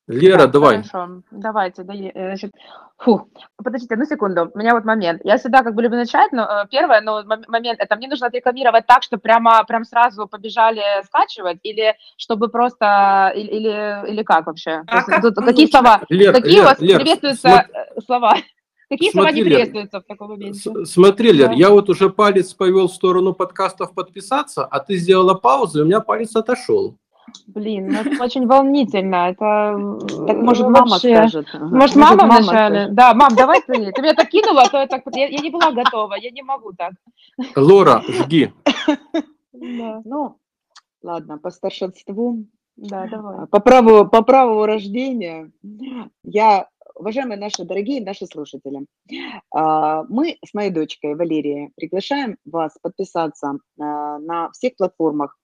Лера, 0.08 0.38
да, 0.38 0.46
давай. 0.46 0.82
Хорошо, 0.82 1.22
давайте. 1.30 1.84
Да, 1.84 1.94
э, 1.94 2.10
значит, 2.12 2.50
фу, 2.98 3.28
подождите, 3.56 3.94
одну 3.94 4.04
секунду. 4.04 4.50
У 4.52 4.58
меня 4.58 4.74
вот 4.74 4.84
момент. 4.84 5.20
Я 5.24 5.38
всегда 5.38 5.62
как 5.62 5.74
бы 5.74 5.82
люблю 5.82 5.98
начать, 5.98 6.32
но 6.32 6.42
э, 6.42 6.66
первое, 6.70 7.00
но 7.00 7.22
момент, 7.48 7.80
это 7.80 7.96
мне 7.96 8.08
нужно 8.08 8.26
отрекламировать 8.26 8.86
так, 8.86 9.04
что 9.04 9.18
прямо 9.18 9.64
прям 9.64 9.84
сразу 9.84 10.26
побежали 10.26 10.82
скачивать, 11.04 11.58
или 11.62 11.94
чтобы 12.16 12.48
просто, 12.48 13.32
или, 13.34 13.46
или, 13.46 14.10
или 14.10 14.22
как 14.24 14.46
вообще? 14.46 14.82
А 14.86 15.04
как 15.04 15.22
тут, 15.22 15.36
какие 15.36 15.66
слова? 15.66 16.02
Лер, 16.08 16.32
какие 16.32 16.56
Лер, 16.56 16.62
у 16.62 16.66
вас 16.66 16.80
Лер, 16.80 16.98
приветствуются 16.98 17.48
см... 17.48 17.70
Э, 17.72 18.00
слова? 18.04 18.36
Какие 18.92 19.10
слова 19.10 19.32
не 19.32 19.42
приветствуются 19.42 20.00
в 20.00 20.04
таком 20.04 20.28
моменте? 20.28 20.84
Смотри, 20.84 21.32
Лер, 21.32 21.48
да. 21.48 21.54
я 21.54 21.70
вот 21.70 21.88
уже 21.88 22.10
палец 22.10 22.52
повел 22.52 22.88
в 22.88 22.92
сторону 22.92 23.32
подкастов 23.32 23.94
подписаться, 23.94 24.66
а 24.66 24.80
ты 24.80 24.96
сделала 24.96 25.32
паузу, 25.32 25.78
и 25.78 25.82
у 25.82 25.86
меня 25.86 26.00
палец 26.00 26.36
отошел. 26.36 26.98
Блин, 27.46 27.88
ну 27.88 28.00
это 28.00 28.22
очень 28.22 28.46
волнительно. 28.46 29.30
Это 29.30 29.78
так 30.26 30.36
может 30.36 30.68
мама 30.68 30.90
вообще... 30.90 31.16
скажет. 31.16 31.46
Может, 31.54 31.72
может 31.72 31.96
мама 31.96 32.24
вначале? 32.26 32.80
Скажет. 32.80 32.94
Да, 32.94 33.14
мам, 33.14 33.34
давай 33.34 33.62
ты. 33.62 33.92
Ты 33.92 34.02
меня 34.02 34.12
так 34.12 34.28
кинула, 34.28 34.64
а 34.64 34.68
то 34.68 34.78
я 34.78 34.86
так 34.86 35.02
я, 35.14 35.28
я 35.28 35.38
не 35.38 35.48
была 35.48 35.70
готова, 35.70 36.14
я 36.14 36.30
не 36.30 36.42
могу 36.42 36.72
так. 36.74 36.92
Лора, 37.56 38.02
жги. 38.06 38.52
Да. 39.54 40.02
Ну, 40.04 40.36
ладно, 41.02 41.38
по 41.38 41.50
старшинству. 41.50 42.44
Да, 42.76 43.06
давай. 43.06 43.46
По 43.46 43.60
праву, 43.60 44.06
по 44.06 44.22
праву 44.22 44.66
рождения 44.66 45.50
я 46.24 46.68
уважаемые 46.94 47.38
наши 47.38 47.64
дорогие 47.64 48.02
наши 48.02 48.26
слушатели, 48.26 48.86
а, 49.50 50.04
мы 50.08 50.38
с 50.44 50.54
моей 50.54 50.70
дочкой 50.70 51.14
Валерией 51.14 51.70
приглашаем 51.76 52.36
вас 52.44 52.76
подписаться 52.80 53.58
а, 53.78 54.18
на 54.18 54.50
всех 54.52 54.76
платформах 54.76 55.36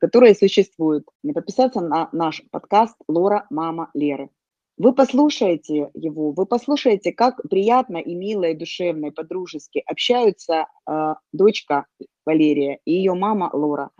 которые 0.00 0.34
существуют, 0.34 1.04
подписаться 1.34 1.80
на 1.80 2.08
наш 2.12 2.42
подкаст 2.50 2.96
«Лора, 3.08 3.46
мама 3.50 3.90
Леры». 3.94 4.30
Вы 4.80 4.94
послушаете 4.94 5.90
его, 5.92 6.32
вы 6.32 6.46
послушаете, 6.46 7.12
как 7.12 7.42
приятно 7.50 7.98
и 7.98 8.14
мило, 8.14 8.44
и 8.44 8.54
душевно, 8.54 9.08
и 9.08 9.10
по-дружески 9.10 9.82
общаются 9.84 10.68
э, 10.88 11.14
дочка 11.34 11.84
Валерия 12.24 12.78
и 12.86 12.94
ее 12.94 13.12
мама 13.12 13.50
Лора. 13.52 13.90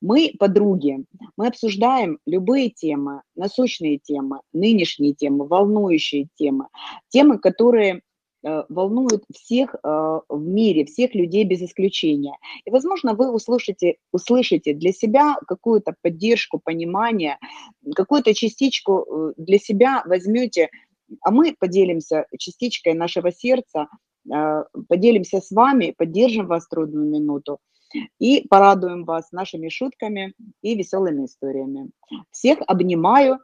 Мы 0.00 0.32
подруги, 0.38 1.04
мы 1.36 1.48
обсуждаем 1.48 2.18
любые 2.24 2.70
темы, 2.70 3.20
насущные 3.36 3.98
темы, 3.98 4.40
нынешние 4.54 5.12
темы, 5.12 5.46
волнующие 5.46 6.28
темы, 6.36 6.68
темы, 7.10 7.38
которые 7.38 8.00
волнует 8.42 9.24
всех 9.32 9.74
э, 9.74 9.78
в 9.82 10.40
мире, 10.40 10.84
всех 10.84 11.14
людей 11.14 11.44
без 11.44 11.62
исключения. 11.62 12.36
И, 12.64 12.70
возможно, 12.70 13.14
вы 13.14 13.32
услышите, 13.32 13.96
услышите 14.12 14.74
для 14.74 14.92
себя 14.92 15.36
какую-то 15.46 15.94
поддержку, 16.02 16.60
понимание, 16.62 17.38
какую-то 17.94 18.34
частичку 18.34 19.06
э, 19.06 19.32
для 19.36 19.58
себя 19.58 20.02
возьмете, 20.06 20.70
а 21.20 21.30
мы 21.30 21.54
поделимся 21.58 22.26
частичкой 22.38 22.94
нашего 22.94 23.30
сердца, 23.32 23.88
поделимся 24.88 25.40
с 25.40 25.50
вами, 25.50 25.94
поддержим 25.96 26.46
вас 26.46 26.64
в 26.64 26.68
трудную 26.68 27.10
минуту 27.10 27.58
и 28.18 28.46
порадуем 28.48 29.04
вас 29.04 29.32
нашими 29.32 29.68
шутками 29.68 30.34
и 30.62 30.74
веселыми 30.74 31.26
историями. 31.26 31.90
Всех 32.30 32.58
обнимаю 32.66 33.40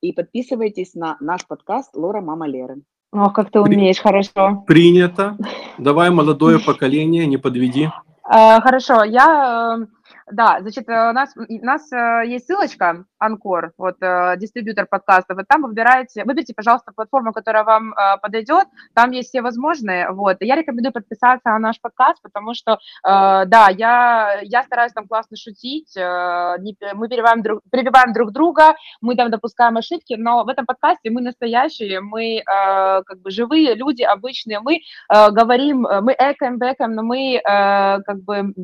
и 0.00 0.12
подписывайтесь 0.12 0.94
на 0.94 1.16
наш 1.20 1.46
подкаст 1.46 1.94
«Лора 1.94 2.20
Мама 2.20 2.48
Леры». 2.48 2.82
Ох, 3.12 3.32
как 3.34 3.50
ты 3.50 3.60
умеешь, 3.60 4.00
хорошо. 4.00 4.64
Принято. 4.66 5.36
Давай, 5.76 6.10
молодое 6.10 6.58
поколение, 6.58 7.26
не 7.26 7.36
подведи. 7.36 7.90
Э, 8.24 8.60
хорошо, 8.60 9.04
я 9.04 9.78
э, 9.78 9.86
да, 10.32 10.58
значит, 10.60 10.88
э, 10.88 11.10
у 11.10 11.12
нас, 11.12 11.34
у 11.36 11.64
нас 11.64 11.92
э, 11.92 12.22
есть 12.26 12.46
ссылочка, 12.46 13.04
Анкор, 13.18 13.72
вот, 13.78 13.96
э, 14.00 14.34
дистрибьютор 14.38 14.86
подкастов, 14.86 15.38
и 15.38 15.44
там 15.44 15.62
вы 15.62 15.68
выбираете, 15.68 16.24
выберите, 16.24 16.54
пожалуйста, 16.54 16.92
платформу, 16.94 17.32
которая 17.32 17.64
вам 17.64 17.94
подойдет, 18.20 18.66
там 18.94 19.10
есть 19.10 19.28
все 19.28 19.42
возможные, 19.42 20.10
вот, 20.10 20.38
я 20.40 20.56
рекомендую 20.56 20.92
подписаться 20.92 21.50
на 21.50 21.58
наш 21.58 21.80
подкаст, 21.80 22.22
потому 22.22 22.54
что, 22.54 22.78
да, 23.02 23.68
я, 23.70 24.40
я 24.42 24.62
стараюсь 24.62 24.92
там 24.92 25.06
классно 25.06 25.36
шутить, 25.36 25.94
мы 25.96 27.08
перебиваем 27.08 27.42
друг, 27.42 27.60
перебиваем 27.70 28.12
друг 28.12 28.32
друга, 28.32 28.74
мы 29.00 29.16
там 29.16 29.30
допускаем 29.30 29.76
ошибки, 29.76 30.14
но 30.14 30.44
в 30.44 30.48
этом 30.48 30.66
подкасте 30.66 31.10
мы 31.10 31.20
настоящие, 31.20 32.00
мы 32.00 32.42
как 32.44 33.20
бы 33.20 33.30
живые 33.30 33.74
люди, 33.74 34.02
обычные, 34.02 34.60
мы 34.60 34.80
говорим, 35.08 35.86
мы 36.02 36.12
экаем, 36.18 36.58
бэкаем, 36.58 36.92
но 36.92 37.02
мы 37.02 37.40
как 37.44 38.22
бы 38.22 38.54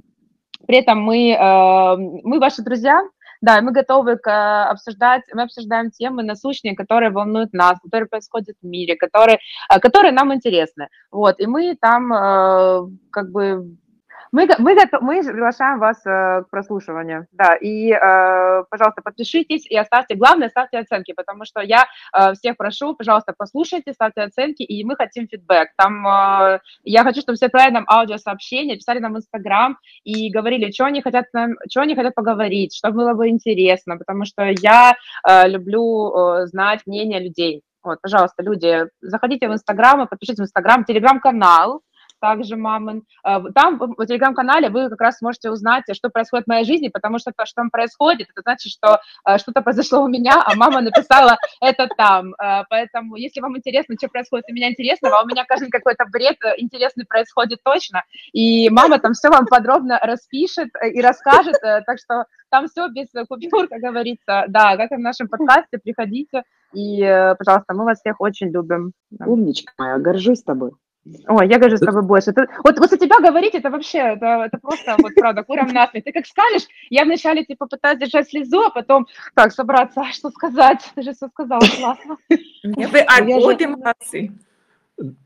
при 0.67 0.79
этом 0.79 1.01
мы, 1.01 1.31
э, 1.31 1.97
мы 2.25 2.39
ваши 2.39 2.63
друзья, 2.63 3.03
да, 3.41 3.61
мы 3.63 3.73
готовы 3.73 4.17
к, 4.17 4.29
э, 4.29 4.71
обсуждать, 4.71 5.23
мы 5.33 5.43
обсуждаем 5.43 5.91
темы 5.91 6.23
насущные, 6.23 6.75
которые 6.75 7.11
волнуют 7.11 7.53
нас, 7.53 7.79
которые 7.81 8.09
происходят 8.09 8.57
в 8.61 8.67
мире, 8.67 8.97
которые, 8.97 9.39
э, 9.73 9.79
которые 9.79 10.13
нам 10.13 10.35
интересны. 10.35 10.89
Вот, 11.11 11.41
и 11.41 11.47
мы 11.47 11.77
там 11.81 12.09
как 13.11 13.31
бы 13.31 13.77
Мы, 14.33 14.49
мы, 14.59 14.77
мы 15.01 15.23
приглашаем 15.23 15.79
вас 15.79 16.05
э, 16.05 16.43
к 16.43 16.51
прослушиванию, 16.51 17.27
да, 17.33 17.55
и, 17.55 17.91
э, 17.93 18.65
пожалуйста, 18.71 19.03
подпишитесь 19.03 19.67
и 19.67 19.77
оставьте, 19.77 20.17
главное, 20.17 20.49
ставьте 20.49 20.79
оценки, 20.79 21.13
потому 21.13 21.45
что 21.45 21.61
я 21.61 21.87
э, 22.13 22.35
всех 22.35 22.57
прошу, 22.57 22.95
пожалуйста, 22.95 23.35
послушайте, 23.37 23.93
ставьте 23.93 24.23
оценки, 24.23 24.63
и 24.63 24.85
мы 24.85 24.97
хотим 24.97 25.29
фидбэк. 25.29 25.71
Там 25.77 26.07
э, 26.07 26.61
я 26.85 27.05
хочу, 27.05 27.21
чтобы 27.23 27.37
все 27.37 27.47
отправили 27.47 27.75
нам 27.75 27.85
аудиосообщения, 27.89 28.77
писали 28.77 28.99
нам 28.99 29.15
в 29.15 29.19
Инстаграм 29.19 29.79
и 30.05 30.31
говорили, 30.31 30.71
что 30.73 30.85
они 30.85 31.03
хотят 31.03 31.27
нам, 31.33 31.55
что 31.71 31.81
они 31.81 31.95
хотят 31.95 32.15
поговорить, 32.15 32.75
что 32.75 32.91
было 32.91 33.15
бы 33.15 33.29
интересно, 33.29 33.97
потому 33.97 34.25
что 34.25 34.43
я 34.61 34.95
э, 35.27 35.49
люблю 35.49 36.13
э, 36.13 36.47
знать 36.47 36.81
мнение 36.87 37.21
людей. 37.21 37.63
Вот, 37.83 38.01
пожалуйста, 38.03 38.43
люди, 38.43 38.87
заходите 39.01 39.49
в 39.49 39.53
Инстаграм 39.53 40.07
подпишитесь 40.07 40.41
в 40.41 40.43
Инстаграм, 40.43 40.85
Телеграм-канал, 40.85 41.81
также 42.21 42.57
мамы. 42.57 43.03
Э, 43.25 43.41
там 43.55 43.79
в 43.79 44.07
телеграм-канале 44.07 44.71
вы 44.71 44.89
как 44.89 45.01
раз 45.01 45.19
сможете 45.19 45.51
узнать, 45.51 45.85
что 45.93 46.11
происходит 46.11 46.47
в 46.47 46.49
моей 46.49 46.65
жизни, 46.65 46.89
потому 46.89 47.19
что 47.19 47.33
то, 47.37 47.47
что 47.47 47.63
там 47.63 47.71
происходит, 47.71 48.29
это 48.31 48.43
значит, 48.43 48.73
что 48.73 49.01
э, 49.27 49.39
что-то 49.39 49.63
произошло 49.63 50.03
у 50.03 50.09
меня, 50.09 50.43
а 50.45 50.55
мама 50.55 50.81
написала 50.81 51.37
это 51.61 51.89
там. 51.97 52.35
Э, 52.35 52.65
поэтому, 52.69 53.17
если 53.17 53.41
вам 53.41 53.57
интересно, 53.57 53.97
что 53.99 54.09
происходит 54.09 54.47
у 54.51 54.55
меня 54.55 54.71
интересного, 54.71 55.19
а 55.19 55.23
у 55.23 55.27
меня, 55.27 55.45
кажется, 55.45 55.71
какой-то 55.71 56.05
бред 56.07 56.39
интересный 56.59 57.05
происходит 57.07 57.61
точно, 57.65 58.03
и 58.33 58.69
мама 58.71 58.99
там 58.99 59.13
все 59.13 59.31
вам 59.31 59.47
подробно 59.47 59.99
распишет 60.03 60.69
и 60.93 61.01
расскажет, 61.01 61.57
так 61.61 61.99
что 61.99 62.25
там 62.51 62.69
все 62.69 62.89
без 62.89 63.09
купюр, 63.29 63.69
как 63.69 63.81
говорится. 63.81 64.45
Да, 64.49 64.77
как 64.77 64.93
и 64.93 64.97
в 64.97 65.01
нашем 65.01 65.29
подкасте, 65.29 65.79
приходите, 65.79 66.43
и, 66.73 67.01
пожалуйста, 67.39 67.75
мы 67.75 67.85
вас 67.85 68.01
всех 68.01 68.21
очень 68.21 68.49
любим. 68.49 68.93
Умничка 69.19 69.73
моя, 69.79 69.99
горжусь 69.99 70.43
тобой. 70.43 70.73
Ой, 71.27 71.49
я 71.49 71.59
горжусь 71.59 71.81
с 71.81 71.85
тобой 71.85 72.03
больше. 72.03 72.33
Ты, 72.33 72.47
вот, 72.65 72.79
вот 72.79 72.91
за 72.91 72.99
тебя 72.99 73.19
говорить, 73.21 73.55
это 73.55 73.71
вообще, 73.71 73.99
это, 73.99 74.45
это 74.47 74.59
просто, 74.59 74.97
вот 74.99 75.15
правда, 75.15 75.43
курам 75.43 75.69
насмех. 75.69 76.05
Ты 76.05 76.13
как 76.13 76.27
скажешь, 76.27 76.67
я 76.91 77.05
вначале 77.05 77.45
типа 77.45 77.67
пытаюсь 77.67 77.99
держать 77.99 78.29
слезу, 78.29 78.61
а 78.61 78.71
потом 78.71 79.07
так, 79.35 79.53
собраться, 79.53 80.03
а 80.03 80.13
что 80.13 80.31
сказать? 80.31 80.81
Ты 80.95 81.03
же 81.03 81.15
все 81.15 81.29
сказала, 81.29 81.61
классно. 81.61 82.17
Вы 82.29 83.07
обе 83.45 83.69
молодцы. 83.69 84.33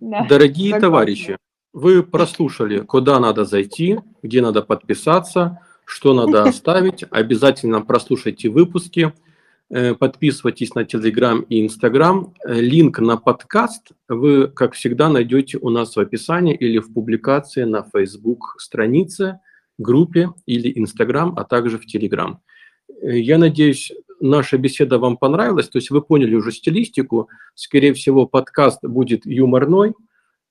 Дорогие 0.00 0.78
товарищи, 0.78 1.36
вы 1.72 2.02
прослушали, 2.02 2.80
куда 2.80 3.18
надо 3.18 3.44
зайти, 3.44 3.98
где 4.22 4.42
надо 4.42 4.62
подписаться, 4.62 5.58
что 5.84 6.14
надо 6.14 6.44
оставить. 6.44 7.04
Обязательно 7.10 7.80
прослушайте 7.80 8.50
выпуски. 8.50 9.12
Э, 9.74 9.94
подписывайтесь 9.94 10.74
на 10.74 10.84
Телеграм 10.84 11.40
и 11.48 11.64
Инстаграм. 11.64 12.34
Э, 12.44 12.60
линк 12.60 12.98
на 12.98 13.16
подкаст 13.16 13.92
вы, 14.06 14.48
как 14.48 14.74
всегда, 14.74 15.08
найдете 15.08 15.56
у 15.56 15.70
нас 15.70 15.96
в 15.96 15.98
описании 15.98 16.54
или 16.54 16.78
в 16.78 16.92
публикации 16.92 17.64
на 17.64 17.82
Facebook 17.82 18.56
странице, 18.58 19.40
группе 19.78 20.28
или 20.44 20.78
Инстаграм, 20.78 21.32
а 21.38 21.44
также 21.44 21.78
в 21.78 21.86
Телеграм. 21.86 22.42
Э, 23.00 23.18
я 23.18 23.38
надеюсь, 23.38 23.92
наша 24.20 24.58
беседа 24.58 24.98
вам 24.98 25.16
понравилась, 25.16 25.70
то 25.70 25.78
есть 25.78 25.88
вы 25.88 26.02
поняли 26.02 26.34
уже 26.34 26.52
стилистику. 26.52 27.30
Скорее 27.54 27.94
всего, 27.94 28.26
подкаст 28.26 28.80
будет 28.82 29.24
юморной, 29.24 29.94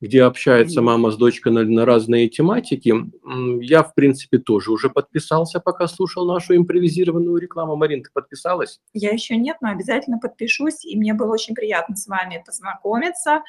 где 0.01 0.23
общается 0.23 0.81
мама 0.81 1.11
с 1.11 1.17
дочкой 1.17 1.53
на, 1.53 1.63
на 1.63 1.85
разные 1.85 2.27
тематики. 2.27 2.93
Я, 3.61 3.83
в 3.83 3.93
принципе, 3.93 4.39
тоже 4.39 4.71
уже 4.71 4.89
подписался, 4.89 5.59
пока 5.59 5.87
слушал 5.87 6.25
нашу 6.25 6.55
импровизированную 6.55 7.37
рекламу. 7.37 7.75
Марин, 7.75 8.03
ты 8.03 8.09
подписалась? 8.11 8.81
Я 8.93 9.11
еще 9.11 9.37
нет, 9.37 9.57
но 9.61 9.69
обязательно 9.69 10.17
подпишусь. 10.17 10.83
И 10.83 10.97
мне 10.97 11.13
было 11.13 11.31
очень 11.31 11.53
приятно 11.53 11.95
с 11.95 12.07
вами 12.07 12.43
познакомиться, 12.43 13.43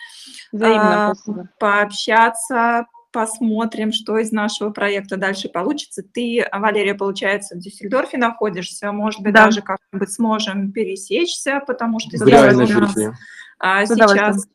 Взаимно, 0.52 1.10
а, 1.10 1.14
пообщаться, 1.58 2.86
посмотрим, 3.12 3.92
что 3.92 4.18
из 4.18 4.30
нашего 4.30 4.70
проекта 4.70 5.16
дальше 5.16 5.48
получится. 5.48 6.02
Ты, 6.02 6.46
Валерия, 6.52 6.94
получается, 6.94 7.56
в 7.56 7.60
Дюссельдорфе 7.60 8.18
находишься, 8.18 8.92
может 8.92 9.20
быть, 9.22 9.32
да. 9.32 9.46
даже 9.46 9.62
как-нибудь 9.62 10.12
сможем 10.12 10.70
пересечься, 10.72 11.62
потому 11.66 11.98
что 11.98 12.16
здесь 12.16 12.54
у 12.54 12.78
нас 12.80 12.96
а, 13.58 13.86
сейчас 13.86 14.46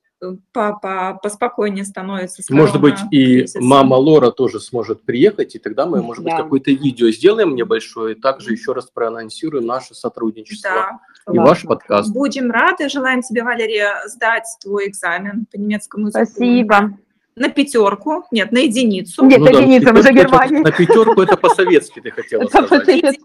папа 0.52 1.20
поспокойнее 1.22 1.86
становится. 1.86 2.42
Может 2.50 2.82
быть, 2.82 2.98
и 3.12 3.46
мама 3.56 3.96
Лора 3.96 4.32
тоже 4.32 4.60
сможет 4.60 5.04
приехать, 5.04 5.56
и 5.56 5.60
тогда 5.60 5.86
мы, 5.86 6.02
может 6.02 6.24
да. 6.24 6.32
быть, 6.32 6.44
какое-то 6.44 6.72
видео 6.72 7.10
сделаем 7.10 7.56
небольшое, 7.56 8.16
и 8.16 8.20
также 8.20 8.52
еще 8.52 8.74
раз 8.74 8.90
проанонсируем 8.92 9.66
наше 9.66 9.94
сотрудничество 9.96 11.00
да. 11.26 11.34
и 11.34 11.38
ваш 11.38 11.64
подкаст. 11.64 12.12
Будем 12.12 12.52
рады. 12.52 12.90
Желаем 12.90 13.22
тебе, 13.22 13.44
Валерия, 13.44 14.08
сдать 14.08 14.48
твой 14.62 14.88
экзамен 14.90 15.46
по 15.52 15.58
немецкому 15.58 16.08
языку. 16.08 16.26
Спасибо. 16.26 16.98
На 17.36 17.50
пятерку, 17.50 18.24
нет, 18.32 18.52
на 18.52 18.58
единицу. 18.58 19.24
Нет, 19.24 19.40
ну, 19.40 19.46
на 19.46 19.52
да, 19.52 19.60
единицу, 19.60 19.94
мы 19.94 20.02
же 20.02 20.12
Германия. 20.12 20.60
На 20.62 20.72
пятерку 20.72 21.22
это 21.22 21.38
по-советски 21.38 22.00
ты 22.00 22.10
хотела 22.10 22.48
сказать. 22.48 23.16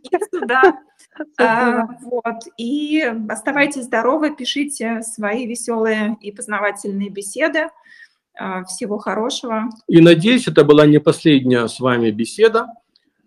Да. 0.46 0.78
А, 1.38 1.86
вот. 2.02 2.42
И 2.56 3.02
оставайтесь 3.28 3.84
здоровы, 3.84 4.34
пишите 4.34 5.02
свои 5.02 5.46
веселые 5.46 6.16
и 6.20 6.32
познавательные 6.32 7.10
беседы. 7.10 7.68
А, 8.34 8.64
всего 8.64 8.98
хорошего. 8.98 9.68
И 9.88 10.00
надеюсь, 10.00 10.48
это 10.48 10.64
была 10.64 10.86
не 10.86 10.98
последняя 10.98 11.68
с 11.68 11.80
вами 11.80 12.10
беседа. 12.10 12.66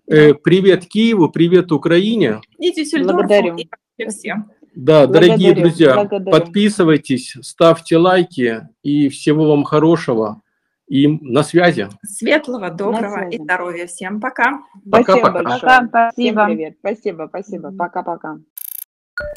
Э, 0.07 0.33
да. 0.33 0.39
Привет 0.43 0.85
Киеву, 0.87 1.29
привет 1.29 1.71
Украине. 1.71 2.41
И 2.57 2.71
Дюссельдорфу, 2.71 3.57
и 3.97 4.07
всем. 4.07 4.51
Да, 4.75 5.07
Благодарю. 5.07 5.27
дорогие 5.27 5.53
друзья, 5.53 5.93
Благодарю. 5.93 6.31
подписывайтесь, 6.31 7.37
ставьте 7.41 7.97
лайки 7.97 8.67
и 8.83 9.09
всего 9.09 9.49
вам 9.49 9.63
хорошего. 9.63 10.41
И 10.87 11.07
на 11.07 11.43
связи. 11.43 11.87
Светлого, 12.03 12.69
доброго 12.69 13.27
и 13.29 13.41
здоровья. 13.41 13.87
Всем 13.87 14.21
пока. 14.21 14.61
Пока-пока. 14.89 15.57
Спасибо. 15.57 16.11
Всем 16.13 16.35
привет. 16.45 16.77
Спасибо, 16.79 17.25
спасибо. 17.27 17.71
Пока-пока. 17.71 18.37